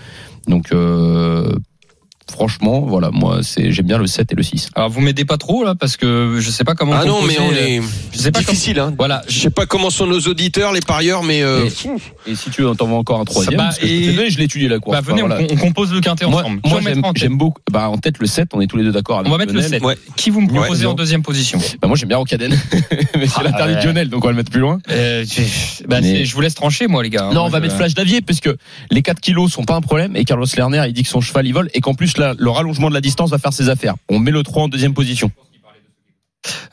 [0.46, 0.72] donc
[2.30, 4.70] franchement, voilà, moi, c'est j'aime bien le 7 et le 6.
[4.74, 6.92] Alors vous m'aidez pas trop là parce que je sais pas comment.
[6.94, 8.78] Ah non, mais on euh, est Je sais pas difficile.
[8.80, 8.94] Hein.
[8.98, 9.22] Voilà.
[9.28, 11.66] Je sais pas comment sont nos auditeurs, les parieurs, mais euh,
[12.26, 14.38] Et si tu veux, t'en vois encore un troisième, bah, et- peux te donner, je
[14.38, 14.96] l'ai étudié la course.
[14.96, 15.52] Bah venez, Enfin, on- voilà.
[15.52, 16.60] on, compose le quintet Moi, ensemble.
[16.64, 16.80] moi
[17.14, 17.60] j'aime, beaucoup.
[17.70, 19.18] Bah, en tête le 7, on est tous les deux d'accord.
[19.18, 19.80] avec On va mettre le Lionel.
[19.80, 19.82] 7.
[19.84, 19.96] Ouais.
[20.16, 20.94] Qui vous me Ouais, proposez en non.
[20.94, 21.58] deuxième position?
[21.80, 22.50] Bah, moi j'aime bien Rocaden,
[23.16, 23.80] mais c'est Ah, l'interdit ouais.
[23.80, 24.78] de Lionel, donc on va le mettre plus loin.
[24.90, 27.28] euh, je- bah, Mais- Je vous laisse trancher moi les gars.
[27.28, 28.56] Non, Moi, on va mettre Flash Davier parce que
[28.90, 31.46] les 4 kilos sont pas un problème et Carlos Lerner il dit que son cheval
[31.46, 33.94] il vole et qu'en plus là, le rallongement de la distance va faire ses affaires.
[34.08, 35.30] On met le 3 en deuxième position.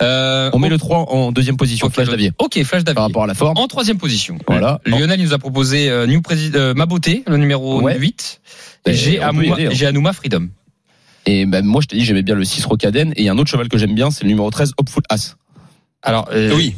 [0.01, 2.31] Euh, On met le 3 en deuxième position, ok, Flash Davier.
[2.37, 2.95] Ok, Flash Davier.
[2.95, 3.57] Par rapport à la forme.
[3.57, 4.37] En troisième position.
[4.47, 4.79] Voilà.
[4.85, 6.21] Lionel il nous a proposé euh, New
[6.55, 7.97] euh, Ma Beauté, le numéro Ouais.
[7.97, 8.41] 8.
[8.85, 9.69] Et Et j'ai y Anouma, aller, hein.
[9.73, 10.49] j'ai Anouma Freedom.
[11.25, 13.69] Et ben moi je t'ai dit j'aimais bien le 6 Rocaden et un autre cheval
[13.69, 15.37] que j'aime bien c'est le numéro 13 Hopeful As.
[16.01, 16.75] Alors, euh, oui.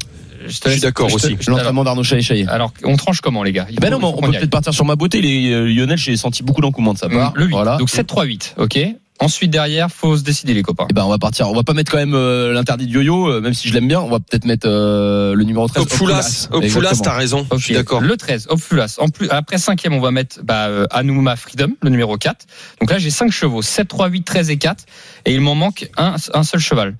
[0.47, 1.37] Je te Je suis d'accord je aussi.
[1.39, 2.45] je L'entraînement d'Arnaud Chaillé.
[2.47, 4.95] alors, on tranche comment les gars Ben non, on qu'on peut peut-être partir sur ma
[4.95, 5.21] beauté.
[5.21, 7.33] Les euh, Lionel, j'ai senti beaucoup d'engouement de sa part.
[7.35, 7.51] Le 8.
[7.51, 7.77] Voilà.
[7.77, 8.79] Donc 7-3-8, ok.
[9.17, 10.87] Ensuite derrière, faut se décider les copains.
[10.89, 11.49] Eh ben on va partir.
[11.49, 13.87] On va pas mettre quand même euh, l'interdit de yo-yo, euh, même si je l'aime
[13.87, 14.01] bien.
[14.01, 15.83] On va peut-être mettre euh, le numéro 13.
[15.83, 17.01] Hopefoulas, Hopefoulas, Exactement.
[17.01, 17.47] t'as raison.
[17.49, 17.61] Je Ok.
[17.61, 18.01] suis d'accord.
[18.01, 18.95] Le 13, Opfulas.
[18.99, 22.45] En plus, après cinquième, on va mettre bah, euh, Anouma Freedom, le numéro 4.
[22.81, 24.83] Donc là, j'ai 5 chevaux, 7, 3, 8, 13 et 4.
[25.27, 26.95] Et il m'en manque un, un seul cheval.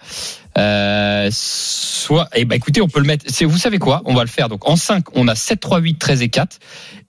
[0.57, 3.25] Euh, soit, eh ben, écoutez, on peut le mettre.
[3.27, 4.01] C'est, vous savez quoi?
[4.05, 4.49] On va le faire.
[4.49, 6.59] Donc, en 5, on a 7, 3, 8, 13 et 4.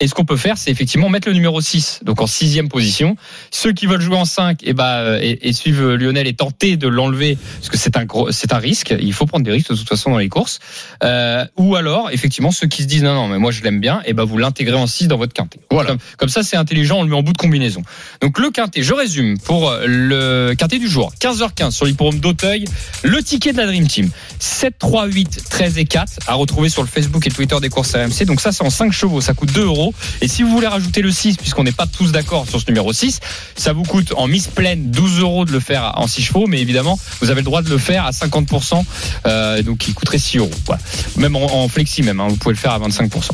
[0.01, 2.01] Et ce qu'on peut faire, c'est effectivement mettre le numéro 6.
[2.03, 3.17] Donc, en sixième position.
[3.51, 6.77] Ceux qui veulent jouer en 5, et bah, euh, et, et suivre Lionel et tenter
[6.77, 8.95] de l'enlever, parce que c'est un gros, c'est un risque.
[8.99, 10.59] Il faut prendre des risques de toute façon dans les courses.
[11.05, 14.03] Euh, ou alors, effectivement, ceux qui se disent non, non, mais moi je l'aime bien,
[14.07, 15.61] et ben vous l'intégrez en 6 dans votre quintet.
[15.71, 15.91] Voilà.
[15.91, 17.83] Comme, comme ça, c'est intelligent, on le met en bout de combinaison.
[18.21, 22.65] Donc le quintet, je résume pour euh, le quintet du jour, 15h15 sur l'hipporome d'Auteuil,
[23.03, 26.81] le ticket de la Dream Team, 7, 3, 8, 13 et 4 à retrouver sur
[26.83, 28.25] le Facebook et Twitter des courses RMC.
[28.25, 29.92] Donc ça, c'est en 5 chevaux, ça coûte 2 euros.
[30.22, 32.92] Et si vous voulez rajouter le 6, puisqu'on n'est pas tous d'accord sur ce numéro
[32.94, 33.20] 6,
[33.57, 36.61] ça vous coûte en mise pleine 12 euros de le faire en 6 chevaux, mais
[36.61, 38.83] évidemment, vous avez le droit de le faire à 50%,
[39.27, 40.51] euh, donc il coûterait 6 euros.
[40.64, 40.81] Voilà.
[41.16, 43.31] Même en, en flexi même, hein, vous pouvez le faire à 25%.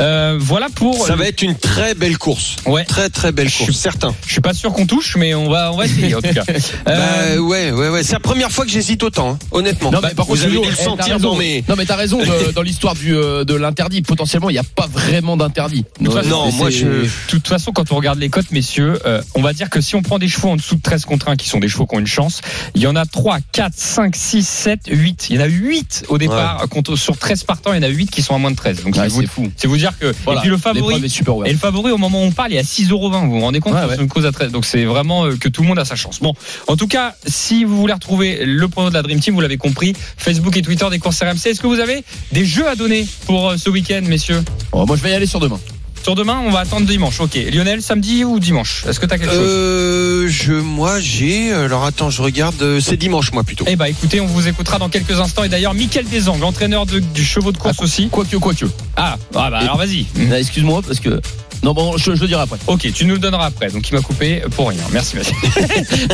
[0.00, 1.06] Euh, voilà pour.
[1.06, 2.56] Ça va être une très belle course.
[2.66, 2.84] Ouais.
[2.84, 4.14] Très très belle Je suis- course, certain.
[4.26, 6.44] Je suis pas sûr qu'on touche, mais on va, on va essayer en tout cas.
[6.88, 8.02] Euh, Bah ouais, ouais, ouais.
[8.02, 9.90] C'est la première fois que j'hésite autant, hein, honnêtement.
[9.90, 11.64] Non, mais par vous contre, avez Yo-Yo, dû le eh, sentir dans mes.
[11.68, 12.18] Non, mais t'as raison.
[12.18, 15.84] de- dans l'histoire du euh, de l'interdit, potentiellement, il n'y a pas vraiment d'interdit.
[16.04, 19.42] façon, non, moi, je- De toute façon, quand on regarde les cotes, messieurs, euh, on
[19.42, 21.48] va dire que si on prend des chevaux en dessous de 13 contre 1, qui
[21.48, 22.40] sont des chevaux qui ont une chance,
[22.74, 25.26] il y en a 3, 4, 5, 6, 7, 8.
[25.30, 26.66] Il y en a 8 au départ.
[26.70, 28.82] Contre, sur 13 partants, il y en a 8 qui sont à moins de 13.
[28.84, 29.50] Donc Ouais, c'est vous, fou.
[29.56, 30.12] c'est vous dire que.
[30.24, 30.40] Voilà.
[30.40, 31.08] Et puis le favori.
[31.08, 33.26] Super Et le favori, au moment où on parle, il est à 6,20€.
[33.26, 34.52] Vous vous rendez compte Ouais, C'est une cause à 13.
[34.52, 36.18] Donc c'est vraiment euh, que tout le monde a sa chance.
[36.20, 36.34] Bon,
[36.66, 39.56] en tout cas, si vous voulez retrouver le prono de la Dream Team, vous l'avez
[39.58, 41.46] compris, Facebook et Twitter des courses RMC.
[41.46, 44.42] Est-ce que vous avez des jeux à donner pour euh, ce week-end, messieurs?
[44.72, 45.60] Oh, moi, je vais y aller sur demain.
[46.02, 47.18] Sur demain, on va attendre dimanche.
[47.20, 47.34] Ok.
[47.52, 48.84] Lionel, samedi ou dimanche?
[48.88, 49.40] Est-ce que tu as quelque chose?
[49.42, 51.52] Euh, je, moi, j'ai.
[51.52, 52.60] Alors attends, je regarde.
[52.62, 53.64] euh, C'est dimanche, moi plutôt.
[53.66, 55.42] Eh bah écoutez, on vous écoutera dans quelques instants.
[55.42, 58.08] Et d'ailleurs, Mickaël Desangles, entraîneur de- du chevaux de course aussi.
[58.08, 58.66] Quoique, quoique.
[58.96, 60.06] Ah, ah bah alors vas-y.
[60.30, 61.20] Ah, Excuse-moi, parce que.
[61.62, 62.58] Non, bon, je, je le dirai après.
[62.66, 63.68] Ok, tu nous le donneras après.
[63.70, 64.80] Donc il m'a coupé pour rien.
[64.92, 65.32] Merci, merci.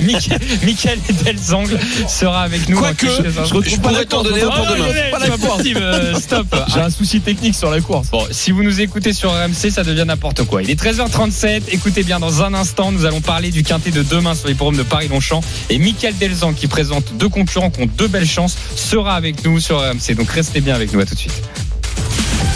[0.02, 1.78] Mickaël Mickaël Delzangle
[2.08, 2.78] sera avec nous.
[2.78, 4.86] Quoique, je retrouve Je pas pourrais t'en donner un pour Oh, demain.
[5.10, 5.80] Pas la possible.
[5.82, 6.46] euh, Stop.
[6.72, 8.08] J'ai un souci technique sur la course.
[8.10, 10.62] Bon, si vous nous écoutez sur RMC, ça devient n'importe quoi.
[10.62, 11.62] Il est 13h37.
[11.68, 14.76] Écoutez bien, dans un instant, nous allons parler du quintet de demain sur les forums
[14.76, 15.42] de Paris-Longchamp.
[15.70, 19.60] Et Michael Delzan, qui présente deux concurrents qui ont deux belles chances, sera avec nous
[19.60, 20.14] sur RMC.
[20.16, 21.00] Donc restez bien avec nous.
[21.00, 21.42] À tout de suite.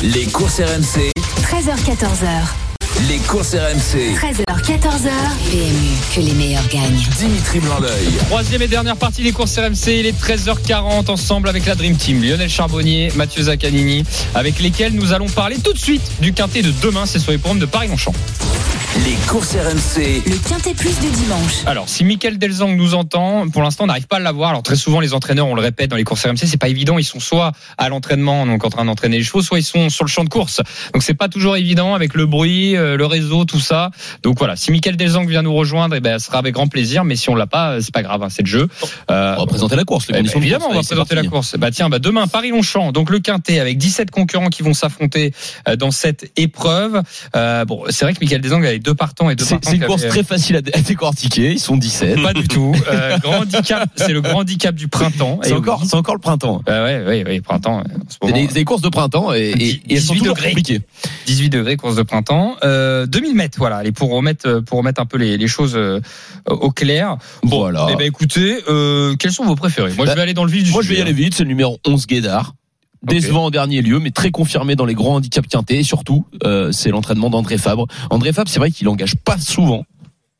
[0.03, 1.11] Les courses RMC,
[1.43, 2.66] 13h14h.
[3.09, 4.15] Les courses RMC.
[4.17, 5.11] 13h14h.
[5.51, 7.01] PMU, que les meilleurs gagnent.
[7.19, 8.09] Dimitri Blanc-L'œil.
[8.27, 9.99] Troisième et dernière partie des courses RMC.
[9.99, 12.23] Il est 13h40 ensemble avec la Dream Team.
[12.23, 16.73] Lionel Charbonnier, Mathieu Zaccanini, avec lesquels nous allons parler tout de suite du quintet de
[16.83, 17.07] demain.
[17.07, 18.13] C'est sur les forums de Paris-Longchamp.
[19.05, 21.67] Les courses RMC, Le quintet plus du dimanche.
[21.67, 24.51] Alors, si Michael Delzang nous entend, pour l'instant, on n'arrive pas à l'avoir.
[24.51, 26.97] Alors, très souvent, les entraîneurs, on le répète dans les courses RMC, c'est pas évident.
[26.97, 30.05] Ils sont soit à l'entraînement, donc en train d'entraîner les chevaux, soit ils sont sur
[30.05, 30.63] le champ de course.
[30.95, 33.91] Donc, c'est pas toujours évident avec le bruit, euh, le réseau, tout ça.
[34.23, 34.57] Donc, voilà.
[34.57, 37.05] Si Michael Delzang vient nous rejoindre, eh ben, ce sera avec grand plaisir.
[37.05, 38.69] Mais si on l'a pas, euh, c'est pas grave, hein, c'est le jeu.
[39.11, 40.75] Euh, On va présenter la course, les eh ben, évidemment, course.
[40.75, 41.57] on va c'est présenter la course.
[41.59, 45.33] Bah tiens, bah demain Paris-Longchamp, donc le quintet avec 17 concurrents qui vont s'affronter
[45.69, 47.03] euh, dans cette épreuve.
[47.35, 49.71] Euh, bon, c'est vrai que Michael Desang avait deux partants et deux partants.
[49.71, 51.53] c'est une course très facile à dé- à décortiquer.
[51.53, 52.23] Ils sont 17.
[52.23, 52.75] pas du tout.
[52.91, 55.41] Euh, grand handicap, c'est le grand handicap du printemps.
[55.43, 56.63] C'est encore, c'est encore le printemps.
[56.69, 57.83] Euh, ouais, ouais, ouais, printemps.
[58.23, 60.49] C'est des, des courses de printemps et, et- et elles sont 18 toujours degrés.
[60.51, 60.81] compliquées.
[61.27, 62.57] 18 degrés, course de printemps.
[62.65, 62.76] Euh,
[63.07, 63.85] 2000 mètres, voilà.
[63.85, 66.01] Et pour remettre, euh, pour remettre un peu les, les choses euh,
[66.49, 67.17] au clair.
[67.43, 67.87] Bon, Voilà.
[67.91, 69.93] Eh ben, écoutez, euh, quels sont vos préférés?
[69.97, 71.35] Moi, Bah, je vais aller dans le vif du Moi, je vais y aller vite.
[71.35, 72.55] C'est le numéro 11 Guédard.
[73.03, 75.79] Décevant en dernier lieu, mais très confirmé dans les grands handicaps quintés.
[75.79, 77.87] Et surtout, euh, c'est l'entraînement d'André Fabre.
[78.11, 79.85] André Fabre, c'est vrai qu'il engage pas souvent.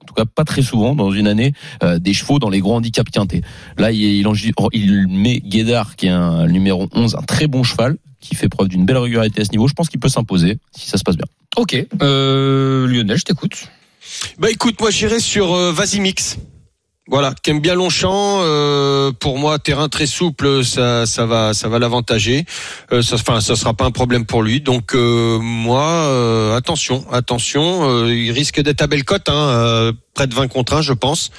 [0.03, 1.53] en tout cas pas très souvent dans une année,
[1.85, 3.43] euh, des chevaux dans les gros handicaps quintés.
[3.77, 4.25] Là, il,
[4.73, 8.69] il met Guédard, qui est un numéro 11, un très bon cheval, qui fait preuve
[8.69, 9.69] d'une belle régularité à ce niveau.
[9.69, 11.27] Je pense qu'il peut s'imposer si ça se passe bien.
[11.57, 13.69] Ok, euh, Lionel, je t'écoute.
[14.39, 16.39] Bah écoute, moi j'irai sur euh, Vasimix.
[17.09, 18.41] Voilà, qui aime bien Longchamp.
[18.41, 22.45] Euh, pour moi, terrain très souple, ça, ça va, ça va l'avantager.
[22.91, 24.61] Euh, ça, enfin, ça sera pas un problème pour lui.
[24.61, 27.89] Donc euh, moi, euh, attention, attention.
[27.89, 30.93] euh, il risque d'être à belle cote, hein, euh, près de 20 contre 1, je
[30.95, 31.31] pense.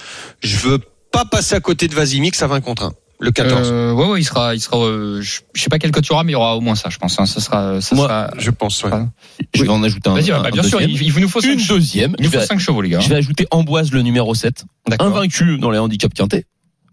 [0.42, 0.80] Je veux
[1.12, 3.70] pas passer à côté de Vasimix à 20 contre 1, le 14.
[3.72, 4.78] Euh, ouais, ouais, il sera, il sera.
[4.78, 6.76] euh, je sais pas quel code il y aura, mais il y aura au moins
[6.76, 7.20] ça, je pense.
[7.20, 7.26] hein.
[7.26, 8.32] Ça sera, ça Moi, sera.
[8.38, 8.84] je pense.
[8.84, 8.92] Ouais.
[9.56, 10.14] Je vais en ajouter un.
[10.14, 12.16] Vas-y, bah, un bien sûr, il, il nous faut Une cinq, deuxième.
[12.20, 13.00] il nous faut vais, 5 chevaux, les gars.
[13.00, 14.66] je vais ajouter Amboise, le numéro 7.
[14.88, 15.08] D'accord.
[15.08, 16.46] Invaincu dans les handicaps quintés.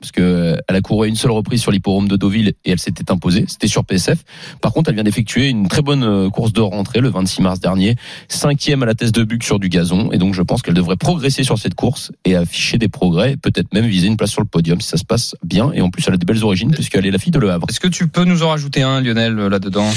[0.05, 2.79] Parce que euh, elle a couru une seule reprise sur l'hipporome de Deauville et elle
[2.79, 3.47] s'était imposée.
[3.49, 4.19] C'était sur PSF.
[4.61, 7.59] Par contre, elle vient d'effectuer une très bonne euh, course de rentrée le 26 mars
[7.59, 7.97] dernier.
[8.29, 10.12] Cinquième à la test de Buc sur du gazon.
[10.12, 13.38] Et donc, je pense qu'elle devrait progresser sur cette course et afficher des progrès.
[13.38, 15.73] Peut-être même viser une place sur le podium si ça se passe bien.
[15.73, 17.67] Et en plus, elle a de belles origines puisqu'elle est la fille de Le Havre.
[17.71, 19.88] Est-ce que tu peux nous en rajouter un, Lionel, euh, là-dedans?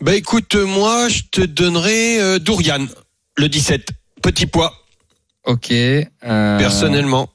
[0.00, 2.86] Bah écoute, moi, je te donnerai euh, Dourian,
[3.36, 3.88] le 17.
[4.22, 4.72] Petit poids,
[5.44, 5.72] Ok.
[5.72, 6.06] euh,
[6.60, 7.28] personnellement.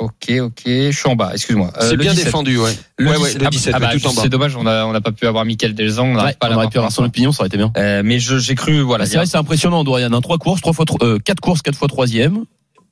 [0.00, 0.62] Ok, ok.
[0.64, 1.32] Je suis en bas.
[1.34, 1.72] Excuse-moi.
[1.80, 2.26] Euh, C'est bien 17.
[2.26, 2.70] défendu, ouais.
[2.98, 3.42] Le ouais, ouais, 17.
[3.42, 4.22] le 17, ah bah, ouais, tout en bas.
[4.22, 6.06] C'est dommage, on a, on n'a pas pu avoir Michael Delzan.
[6.06, 7.72] On Ouais, pas on aurait pu avoir son opinion, ça aurait été bien.
[7.76, 9.06] Euh, mais je- j'ai cru, voilà.
[9.06, 10.12] c'est vrai, c'est impressionnant, Dorian.
[10.12, 10.20] Hein.
[10.20, 12.44] Trois courses, trois fois, euh, quatre courses, quatre fois troisième.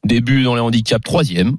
[0.05, 1.57] Début dans les handicaps, troisième.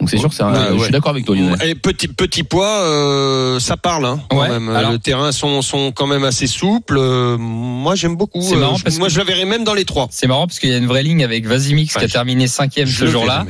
[0.00, 0.52] Donc c'est sûr que c'est un.
[0.52, 0.82] Ouais, Je ouais.
[0.84, 1.56] suis d'accord avec toi, Lionel.
[1.62, 4.70] Et petit petit poids, euh, ça parle hein, quand Ouais, même.
[4.70, 6.96] alors- le terrain sont sont quand même assez souples.
[6.98, 8.40] Euh, moi j'aime beaucoup.
[8.40, 10.08] C'est Euh, je- parce moi que- je la verrais même dans les trois.
[10.10, 12.46] C'est marrant parce qu'il y a une vraie ligne avec Vasimix Enfin, qui a terminé
[12.48, 13.44] cinquième ce jour-là.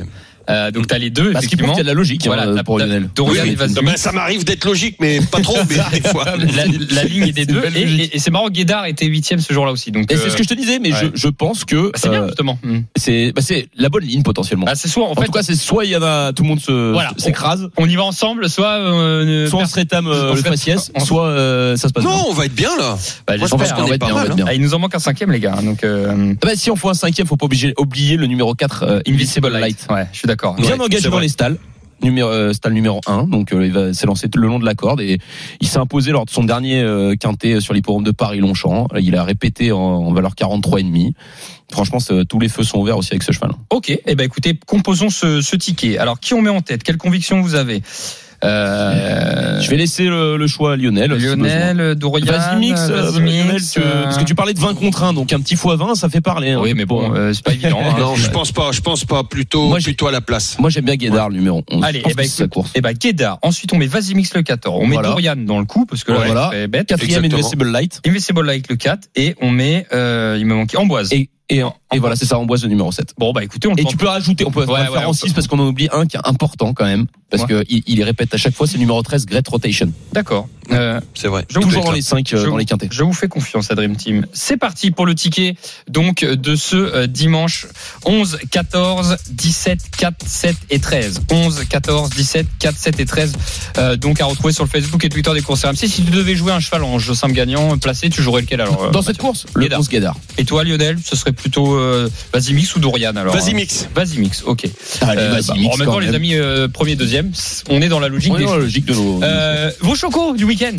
[0.51, 2.77] Euh, donc t'as les deux, Parce qu'il y a de la logique Voilà, hein, pour
[2.79, 3.09] Lionel.
[3.19, 3.37] Oui.
[3.55, 5.57] Ben, ça m'arrive d'être logique, mais pas trop.
[5.69, 6.25] mais des fois.
[6.37, 7.61] la, la ligne est des deux.
[7.75, 8.13] Et, logique.
[8.13, 9.91] et- et c'est marrant, Guédard était huitième ce jour-là aussi.
[9.91, 11.11] Donc Et euh, c'est ce que je te disais, mais je, ouais.
[11.13, 12.59] je pense que bah, c'est bien euh, justement.
[12.63, 12.79] Hmm.
[12.95, 14.65] c'est bah, c'est la bonne ligne potentiellement.
[14.65, 16.43] Bah, c'est soit en en fait, tout cas, c'est soit il y en a tout
[16.43, 17.11] le monde Voilà.
[17.17, 21.27] s'écrase, on y va ensemble, soit euh, soit on se rétame euh, le faciès, soit
[21.27, 22.11] euh, ça se passe bien.
[22.13, 22.97] Non, on va être bien là.
[24.53, 25.55] Il nous en manque un cinquième, les gars.
[25.57, 28.83] hein, Donc euh, Ah si on fait un cinquième, faut pas oublier le numéro 4
[28.83, 29.87] euh, Invisible Light.
[29.89, 30.40] Ouais, je suis d'accord.
[30.57, 31.57] Bien Ouais, engagé dans les stalles.
[32.03, 35.01] Numéro, euh, stall numéro 1, donc euh, il va s'élancer le long de la corde
[35.01, 35.19] et
[35.59, 38.87] il s'est imposé lors de son dernier euh, quintet sur l'hipporome de Paris-Longchamp.
[38.99, 41.11] Il a répété en, en valeur 43,5.
[41.71, 43.51] Franchement, tous les feux sont ouverts aussi avec ce cheval.
[43.69, 45.99] Ok, eh ben écoutez, composons ce, ce ticket.
[45.99, 46.81] Alors, qui on met en tête?
[46.81, 47.83] Quelle conviction vous avez?
[48.43, 51.11] Euh, Je vais laisser le, le choix à Lionel.
[51.19, 51.35] si besoin.
[51.35, 54.73] Lionel, Dorian, Vas-y mix, euh, Vasimix, Lionel, tu- euh, parce que tu parlais de 20
[54.75, 56.51] contre 1, donc un petit fois 20, ça fait parler.
[56.51, 56.59] hein.
[56.61, 57.79] Oui, mais bon, euh, c'est pas évident.
[57.83, 57.95] hein.
[57.99, 58.71] Non, je pense pas.
[58.71, 59.23] Je pense pas.
[59.23, 60.57] Plutôt Moi, plutôt à la place.
[60.59, 61.83] Moi j'aime bien Guédard, le numéro 11.
[61.83, 62.71] Allez, pense eh ben, sa écoute, course.
[62.75, 63.39] Eh ben, Guédard.
[63.41, 64.79] Ensuite, on met Vasimix le 14.
[64.81, 65.09] On met Voilà.
[65.09, 66.49] Dorian dans le coup, parce que là, Ouais, voilà.
[66.51, 66.87] c'est bête.
[66.87, 67.23] Quatrième.
[67.25, 68.01] Invisible Light.
[68.05, 69.07] Invisible Like le 4.
[69.15, 71.11] Et on met, euh, il me manque Amboise.
[71.13, 73.13] Et, et, et voilà, c'est ça, on boise le numéro 7.
[73.17, 75.11] Bon, bah écoutez, on Et tu peux rajouter, on peut Ouais, ouais, faire on en
[75.11, 75.27] peut.
[75.27, 77.05] 6 parce qu'on en oublie un qui est important quand même.
[77.29, 77.63] Parce Ouais.
[77.63, 79.91] que il, répète à chaque fois, c'est le numéro 13, Great Rotation.
[80.11, 80.49] D'accord.
[80.71, 81.45] Euh, C'est vrai.
[81.49, 82.89] je vous Toujours fais- dans les 5 je dans les quintés.
[82.91, 84.25] Je vous fais confiance à Dream Team.
[84.33, 85.55] C'est parti pour le ticket
[85.89, 87.67] donc de ce euh, dimanche
[88.05, 91.21] 11, 14, 17, 4, 7 et 13.
[91.31, 93.33] 11, 14, 17, 4, 7 et 13.
[93.77, 95.75] Euh, donc à retrouver sur le Facebook et Twitter des courses RMC.
[95.87, 98.83] Si tu devais jouer un cheval en jeu simple gagnant placé, tu jouerais lequel alors
[98.83, 99.79] euh, Dans cette Mathieu course, le Guédard.
[99.79, 100.15] 11 Guédard.
[100.37, 104.43] Et toi Lionel, ce serait plutôt euh, Vasimix ou Dorian alors Vas-y hein mix.
[104.45, 104.65] Ok.
[105.01, 107.31] Allez, Euh, vas-y, bah, mix en même temps, les amis, euh, premier, deuxième,
[107.69, 109.21] on est dans la logique On est des dans la logique de nos.
[109.23, 110.75] Euh, vos chocos du week-end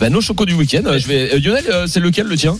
[0.00, 0.82] Bah, nos chocos du week-end.
[0.86, 1.34] euh, Je vais.
[1.34, 2.56] euh, Lionel, euh, c'est lequel le tien?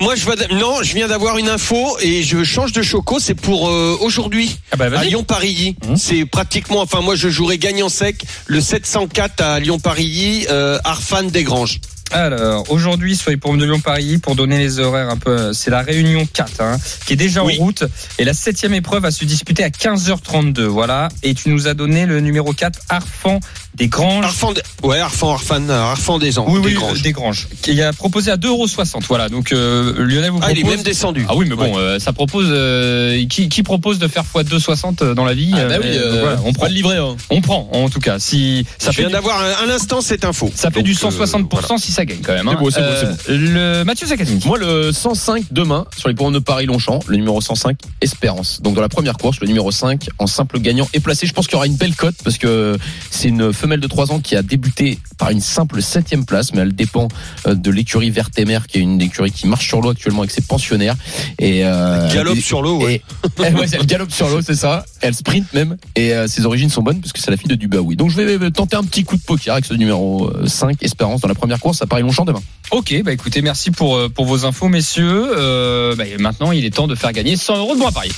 [0.00, 0.54] Moi, je vais.
[0.54, 3.18] Non, je viens d'avoir une info et je change de choco.
[3.20, 4.56] C'est pour euh, aujourd'hui.
[4.72, 5.08] Ah bah à vas-y.
[5.10, 5.76] Lyon-Parilly.
[5.86, 5.96] Hum.
[5.96, 11.80] C'est pratiquement, enfin moi je jouerai gagnant sec le 704 à Lyon-Parilly, euh, Arfan Desgranges.
[12.18, 16.24] Alors, aujourd'hui, les pommes de Lyon-Paris, pour donner les horaires un peu, c'est la réunion
[16.32, 17.56] 4, hein, qui est déjà Oui.
[17.58, 17.82] en route.
[18.20, 21.08] Et la septième épreuve va se disputer à 15h32, voilà.
[21.24, 23.40] Et tu nous as donné le numéro 4, Arfan
[23.74, 24.24] des Granges.
[24.26, 26.98] Arfan, des- ouais, Arfan, Arfan, euh, Arfan des Ans, oui, oui, Desgranges.
[26.98, 27.48] euh, des Granges.
[27.62, 29.28] Qui a proposé à 2,60€, voilà.
[29.28, 30.76] Donc, euh, Lionel vous Ah, il est propose.
[30.76, 31.26] même descendu.
[31.28, 32.46] Ah oui, mais bon, euh, ça propose.
[32.50, 36.20] euh, qui, qui propose de faire x 2,60 dans la vie Ah bah oui, donc
[36.20, 36.66] voilà, on prend.
[36.66, 36.98] le livret.
[36.98, 37.16] hein.
[37.30, 38.20] On prend, en tout cas.
[38.20, 40.52] Si ça je fait viens d'avoir un, un instant cette info.
[40.54, 41.78] ça fait Donc, du euh, 160% voilà.
[41.78, 42.46] si ça gagne quand même.
[42.48, 42.58] C'est hein.
[42.60, 44.40] beau, c'est beau, c'est Euh, Le Mathieu Zacatini.
[44.46, 48.60] Moi, le 105 demain sur les pommes de Paris-Longchamp, le numéro 105, Espérance.
[48.62, 51.26] Donc dans la première course, le numéro 5 en simple gagnant est placé.
[51.26, 52.76] Je pense qu'il y aura une belle cote parce que
[53.10, 56.60] c'est une femelle de 3 ans qui a débuté par une simple septième place, mais
[56.62, 57.08] elle dépend
[57.46, 60.42] euh, de l'écurie Vertemer, qui est une écurie qui marche sur l'eau actuellement avec ses
[60.42, 60.96] pensionnaires.
[61.38, 63.02] Et euh, Galope et- sur l'eau, ouais.
[63.38, 64.84] et- ouais, elle galope sur l'eau, c'est ça.
[65.00, 65.76] Elle sprint même.
[65.96, 67.96] Et euh, ses origines sont bonnes parce que c'est la fille de Dubaoui.
[67.96, 71.20] Donc je vais tenter un petit coup de poker avec ce numéro euh, 5, Espérance,
[71.20, 72.42] dans la première course à Paris-Longchamp demain.
[72.72, 75.28] Ok, bah écoutez, merci pour, euh, pour vos infos, messieurs.
[75.36, 78.10] Euh, bah, maintenant, il est temps de faire gagner 100 euros de bon à parier.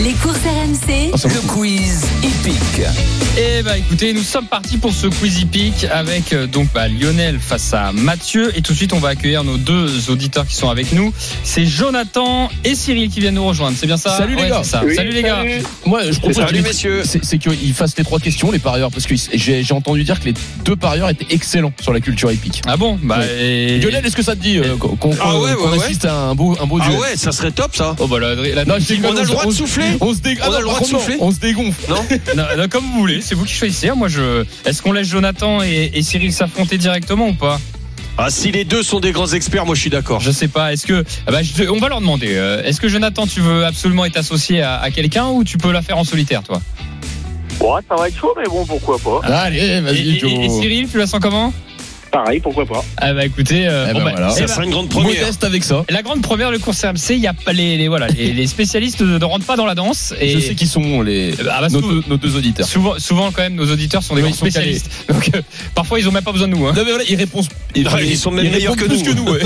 [0.00, 2.86] Les courses RMC, Le quiz hippique.
[3.36, 7.38] Et bah écoutez, nous sommes partis pour ce quiz hippique avec euh, donc bah, Lionel
[7.40, 10.70] face à Mathieu et tout de suite on va accueillir nos deux auditeurs qui sont
[10.70, 11.12] avec nous.
[11.42, 13.76] C'est Jonathan et Cyril qui viennent nous rejoindre.
[13.76, 14.60] C'est bien ça Salut les Ouais, gars.
[14.62, 14.82] c'est ça.
[14.84, 15.36] Oui, salut les gars.
[15.38, 15.62] salut.
[15.84, 17.02] Moi, je propose Salut, messieurs.
[17.04, 20.26] c'est qu'ils fassent les trois questions, les parieurs, parce que j'ai j'ai entendu dire que
[20.26, 22.30] les deux parieurs étaient excellents sur la culture
[22.66, 23.78] Ah bon Bah et...
[23.78, 25.82] Lionel, est-ce que ça te dit euh, qu'on Ah ouais, ouais, qu'on ouais.
[25.84, 27.94] assiste à un beau, un beau Ah duel ouais, ça serait top ça.
[27.98, 30.20] Oh bah la, la- Non, je déconne, On a le droit de souffler On se
[30.20, 31.84] dé- On a ah non, le droit par de contre, non, souffler On se dégonfle.
[31.90, 32.04] Non
[32.36, 33.90] Non, non, comme vous voulez, c'est vous qui choisissez.
[33.92, 34.44] Moi, je.
[34.64, 37.60] Est-ce qu'on laisse Jonathan et, et Cyril s'affronter directement ou pas?
[38.20, 40.18] Ah si les deux sont des grands experts, moi je suis d'accord.
[40.20, 40.72] Je sais pas.
[40.72, 41.04] Est-ce que.
[41.26, 42.30] ah bah, je- on va leur demander.
[42.32, 45.70] euh, Est-ce que Jonathan, tu veux absolument être associé à, à quelqu'un ou tu peux
[45.70, 46.60] la faire en solitaire, toi?
[47.60, 49.20] Ouais, ça va être chaud, mais bon, pourquoi pas.
[49.24, 50.30] Allez, vas-y, et- Joe.
[50.32, 51.52] et Cyril, tu la sens comment?
[52.10, 52.84] Pareil, pourquoi pas.
[52.96, 54.28] Ah bah écoutez, euh, Eh bon, ben bah, voilà.
[54.32, 55.20] eh Ça bah, serait une grande première.
[55.20, 55.84] Modeste avec ça.
[55.90, 58.46] la grande première de course RMC, il y a pas les, les voilà les, les
[58.46, 61.68] spécialistes ne, rentrent pas dans la danse et Je sais qui sont les, Ah bah,
[61.70, 62.66] nos, nos deux auditeurs.
[62.66, 64.90] souvent souvent quand même nos auditeurs sont des Oui, grands spécialistes.
[65.08, 65.42] Donc euh,
[65.74, 66.66] parfois ils ont même pas besoin de nous.
[66.66, 66.72] Hein.
[66.76, 67.46] Non, mais voilà, ils répondent.
[67.86, 69.04] Ah, ils sont même meilleurs que plus nous.
[69.04, 69.32] que nous.
[69.32, 69.40] ouais.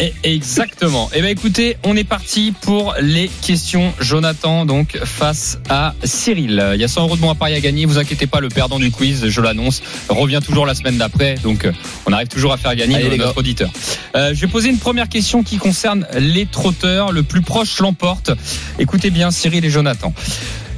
[0.24, 1.10] Et- exactement.
[1.14, 3.92] Et ben écoutez, on est parti pour les questions.
[4.00, 6.64] Jonathan donc face à Cyril.
[6.74, 7.86] Il y a 100 euros de bons à parier à gagner.
[7.86, 11.34] Vous inquiétez pas, le perdant du quiz, je l'annonce, revient toujours la semaine d'après.
[11.42, 11.72] Donc euh,
[12.06, 13.70] on arrive toujours à faire gagner Allez, notre auditeur.
[14.14, 17.12] Euh, je vais poser une première question qui concerne les trotteurs.
[17.12, 18.30] Le plus proche l'emporte.
[18.78, 20.12] Écoutez bien, Cyril et Jonathan.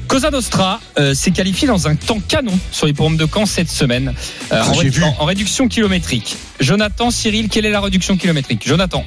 [0.09, 3.69] Cosa Nostra euh, s'est qualifié dans un temps canon sur les forums de camp cette
[3.69, 4.15] semaine
[4.53, 4.73] euh, Ah,
[5.21, 6.37] en, réduction kilométrique.
[6.61, 8.67] Jonathan, Cyril, quelle est la réduction kilométrique?
[8.67, 9.05] Jonathan,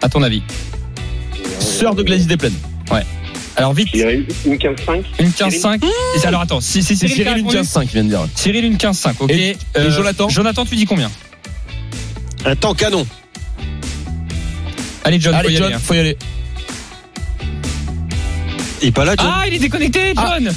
[0.00, 0.42] à ton avis
[1.58, 2.54] Sœur de Gladys Desplaines.
[3.56, 4.00] Alors vite, Je
[4.46, 5.02] une 15-5.
[5.18, 5.84] une 15-5.
[5.84, 8.26] Et Alors attends, si c'est C'est Cyril, Cyril une répondu 15-5 qui vient de dire.
[8.34, 9.30] Cyril une 15-5, ok.
[9.30, 11.10] Et- et Jonathan Jonathan, tu dis combien?
[12.44, 13.06] Un temps canon.
[15.04, 15.80] Allez John, faut Allez, y John, aller, hein.
[15.82, 16.16] faut y aller.
[18.82, 20.50] Il est pas là, John Ah, il est déconnecté, John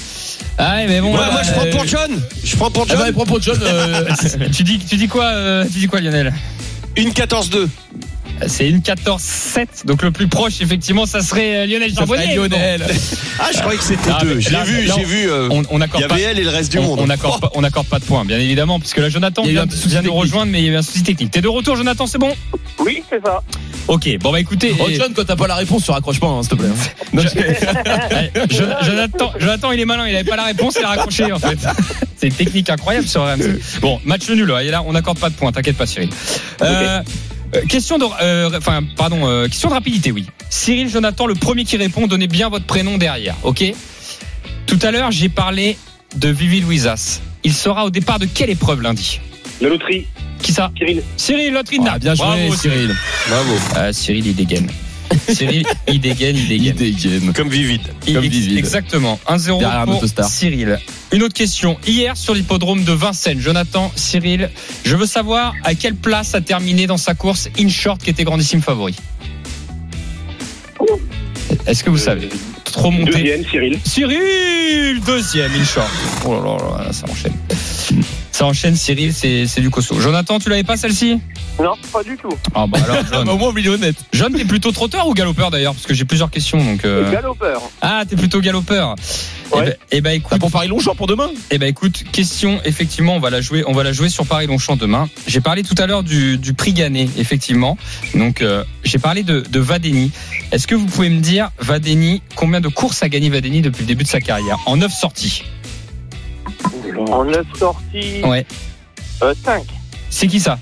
[0.58, 1.12] Ah, mais bon.
[1.14, 2.12] Ouais, là, moi je prends euh, pour John.
[2.44, 3.08] Je prends pour Ah bah, John.
[3.10, 3.60] il prend pour John.
[3.62, 4.06] euh,
[4.56, 6.34] tu dis, tu dis quoi, euh, tu dis quoi, Lionel?
[6.96, 7.68] Une 14-2.
[8.48, 12.36] C'est une 14-7, donc le plus proche, effectivement, ça serait euh, Lionel Charbonnier.
[12.36, 12.86] Lionel.
[13.40, 14.40] Ah, je croyais que c'était Ah, deux.
[14.40, 15.30] J'ai vu, j'ai vu.
[15.30, 16.14] euh, On, on accorde y pas.
[16.14, 17.00] avait elle et le reste du on- monde.
[17.02, 20.02] On n'accorde pas, on n'accorde pas de points, bien évidemment, puisque là Jonathan vient, vient
[20.04, 21.32] nous rejoindre, mais il y a eu un souci technique.
[21.32, 22.32] T'es de retour, Jonathan, c'est bon?
[22.80, 23.42] Oui, c'est ça.
[23.88, 26.28] Ok, bon bah écoutez, Oh, et- John, quand t'as pas la réponse, tu raccroches pas,
[26.28, 26.70] hein, s'il te plaît.
[26.70, 27.22] hein.
[28.82, 31.58] Jonathan, Jonathan, il est malin, il avait pas la réponse, il a raccroché en fait.
[32.18, 33.60] C'est une technique incroyable sur RMC.
[33.82, 36.10] Bon, match nul, là, et là on n'accorde pas de points, t'inquiète pas Cyril.
[36.62, 37.02] Euh, euh,
[37.68, 40.26] question de, euh, enfin, pardon, euh, question de rapidité, oui.
[40.50, 43.64] Cyril, Jonathan, le premier qui répond, donnez bien votre prénom derrière, ok?
[44.66, 45.78] Tout à l'heure, j'ai parlé
[46.16, 47.22] de Vivi Louisas.
[47.44, 49.20] Il sera au départ de quelle épreuve lundi?
[49.62, 50.08] La loterie,
[50.42, 50.72] Qui ça?
[50.78, 51.04] Cyril.
[51.18, 51.94] Cyril Lotrina.
[51.96, 52.96] Ah, bien joué, Bravo, Cyril.
[53.30, 53.54] Bravo.
[53.76, 54.70] Ah, Cyril, il dégaine.
[55.28, 56.76] Cyril, il dégaine, il dégaine.
[56.80, 57.34] Il dégaine.
[57.34, 57.82] Comme Vivid.
[58.06, 58.58] Comme Vivid.
[58.58, 59.20] Exactement.
[59.28, 60.04] 1-0 Derrière pour.
[60.26, 60.80] Cyril.
[61.12, 61.78] Une autre question.
[61.88, 64.50] Hier, sur l'hippodrome de Vincennes, Jonathan, Cyril,
[64.84, 68.62] je veux savoir à quelle place a terminé dans sa course InShort qui était grandissime
[68.62, 68.96] favori.
[71.66, 72.30] Est-ce que vous savez?
[72.66, 73.12] Trop monté.
[73.12, 73.80] Deuxième, Cyril.
[73.86, 75.90] Cyril, deuxième InShort.
[76.26, 77.34] Oh là là là, ça enchaîne.
[78.34, 80.00] Ça enchaîne, Cyril, c'est c'est du costaud.
[80.02, 81.20] Jonathan, tu l'avais pas celle-ci?
[81.60, 82.36] Non, pas du tout.
[82.56, 83.26] Ah bah alors, John.
[83.26, 83.96] bah, au moins, honnête.
[84.12, 85.76] John, t'es plutôt trotteur ou galopeur d'ailleurs?
[85.76, 86.58] Parce que j'ai plusieurs questions.
[86.58, 87.62] Donc, euh, Galopeur.
[87.82, 88.96] Ah, t'es plutôt galopeur.
[88.98, 89.66] Eh Ouais.
[89.66, 91.30] ben, eh ben, écoute, Ah, pour Paris Longchamp pour demain?
[91.52, 94.48] Eh ben écoute, question effectivement, on va la jouer, on va la jouer sur Paris
[94.48, 95.08] Longchamp demain.
[95.28, 97.78] J'ai parlé tout à l'heure du, du prix gagné, effectivement.
[98.16, 100.12] Donc euh, j'ai parlé de, de Vadeni.
[100.52, 103.88] Est-ce que vous pouvez me dire Vadeni, combien de courses a gagné Vadeni depuis le
[103.88, 104.58] début de sa carrière?
[104.66, 105.44] En neuf sorties
[107.10, 108.46] En 9 sorties, Ouais.
[109.44, 109.64] 5.
[110.10, 110.58] C'est qui ça?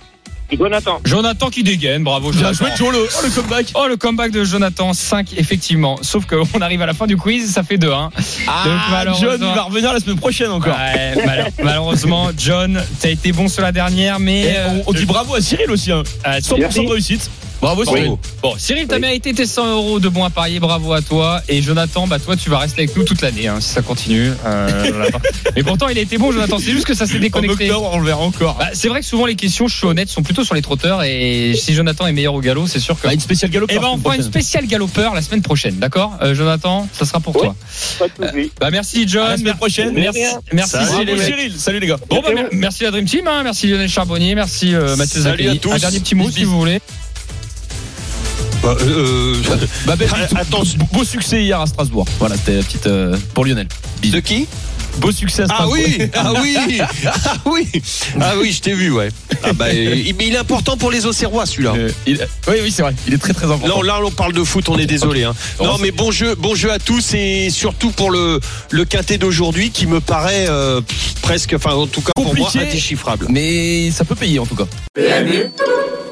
[0.51, 0.99] Jonathan.
[1.05, 2.65] Jonathan qui dégaine, bravo Bien Jonathan.
[2.65, 3.65] joué, Joe, le, oh, le comeback.
[3.73, 5.97] Oh le comeback de Jonathan 5 effectivement.
[6.01, 8.09] Sauf qu'on arrive à la fin du quiz, ça fait 2 hein.
[8.49, 10.75] Ah, malheureusement- John, il va revenir la semaine prochaine encore.
[10.75, 14.93] Ouais, mal- malheureusement John, t'as été bon sur la dernière mais Et euh, on, on
[14.93, 15.89] dit bravo à Cyril aussi.
[15.93, 16.03] Hein.
[16.27, 17.31] euh, 100% de réussite.
[17.61, 18.01] Bravo, Cyril.
[18.05, 18.19] Bravo.
[18.41, 19.01] Bon, Cyril, t'as Oui.
[19.01, 21.41] mérité tes 100 euros de bons à parier, bravo à toi.
[21.47, 24.31] Et Jonathan, bah toi, tu vas rester avec nous toute l'année, hein, si ça continue.
[24.45, 25.09] Euh.
[25.55, 26.57] Mais pourtant, il a été bon, Jonathan.
[26.57, 27.69] C'est juste que ça s'est En déconnecté.
[27.69, 28.55] octobre, on le verra encore.
[28.57, 31.03] Bah, c'est vrai que souvent les questions, je suis honnête, sont plutôt sur les trotteurs.
[31.03, 33.05] Et si Jonathan est meilleur au galop, c'est sûr que.
[33.07, 33.77] Bah, une spéciale galopeur.
[33.77, 36.87] Eh ben, on fera une spéciale galopeur la semaine prochaine, d'accord, Euh, Jonathan?
[36.97, 37.55] Ça sera pour toi.
[37.99, 38.51] Pas de soucis.
[38.59, 39.27] Bah merci, À John.
[39.29, 39.91] la semaine prochaine.
[39.93, 40.19] Merci,
[40.51, 41.05] merci, Salut, Cyril.
[41.15, 41.53] Bravo, Cyril.
[41.59, 41.97] Salut les gars.
[42.09, 43.41] Bon, bah, mer- merci la Dream Team, hein.
[43.43, 45.71] merci Lionel Charbonnier, merci euh, Mathieu Salut à tous.
[45.71, 46.79] Un dernier petit mot si vous voulez.
[48.61, 49.35] Bah, euh,
[49.85, 50.41] Bah, Ah, victoire.
[50.41, 50.79] attention.
[50.93, 52.05] Beau succès hier à Strasbourg.
[52.19, 53.67] Voilà, c'était la petite euh, pour Lionel.
[54.03, 54.47] de qui?
[54.97, 55.43] Beau succès.
[55.43, 55.77] à Ah Strasbourg.
[55.77, 56.57] oui, ah oui,
[57.05, 57.67] ah oui,
[58.19, 59.07] ah oui, je t'ai vu, ouais.
[59.41, 61.73] Ah bah, il- mais il est important pour les Auxerrois, celui-là.
[61.77, 62.93] Euh, il- Oui, oui, c'est vrai.
[63.07, 63.81] Il est très très important.
[63.81, 65.23] Là, là, on parle de foot, on est désolé.
[65.23, 65.33] Hein.
[65.61, 68.39] Non, mais bon jeu, bon jeu à tous et surtout pour le
[68.69, 70.81] le quintet d'aujourd'hui qui me paraît euh,
[71.21, 73.27] presque, enfin en tout cas pour moi indéchiffrable.
[73.29, 74.65] Mais ça peut payer en tout cas.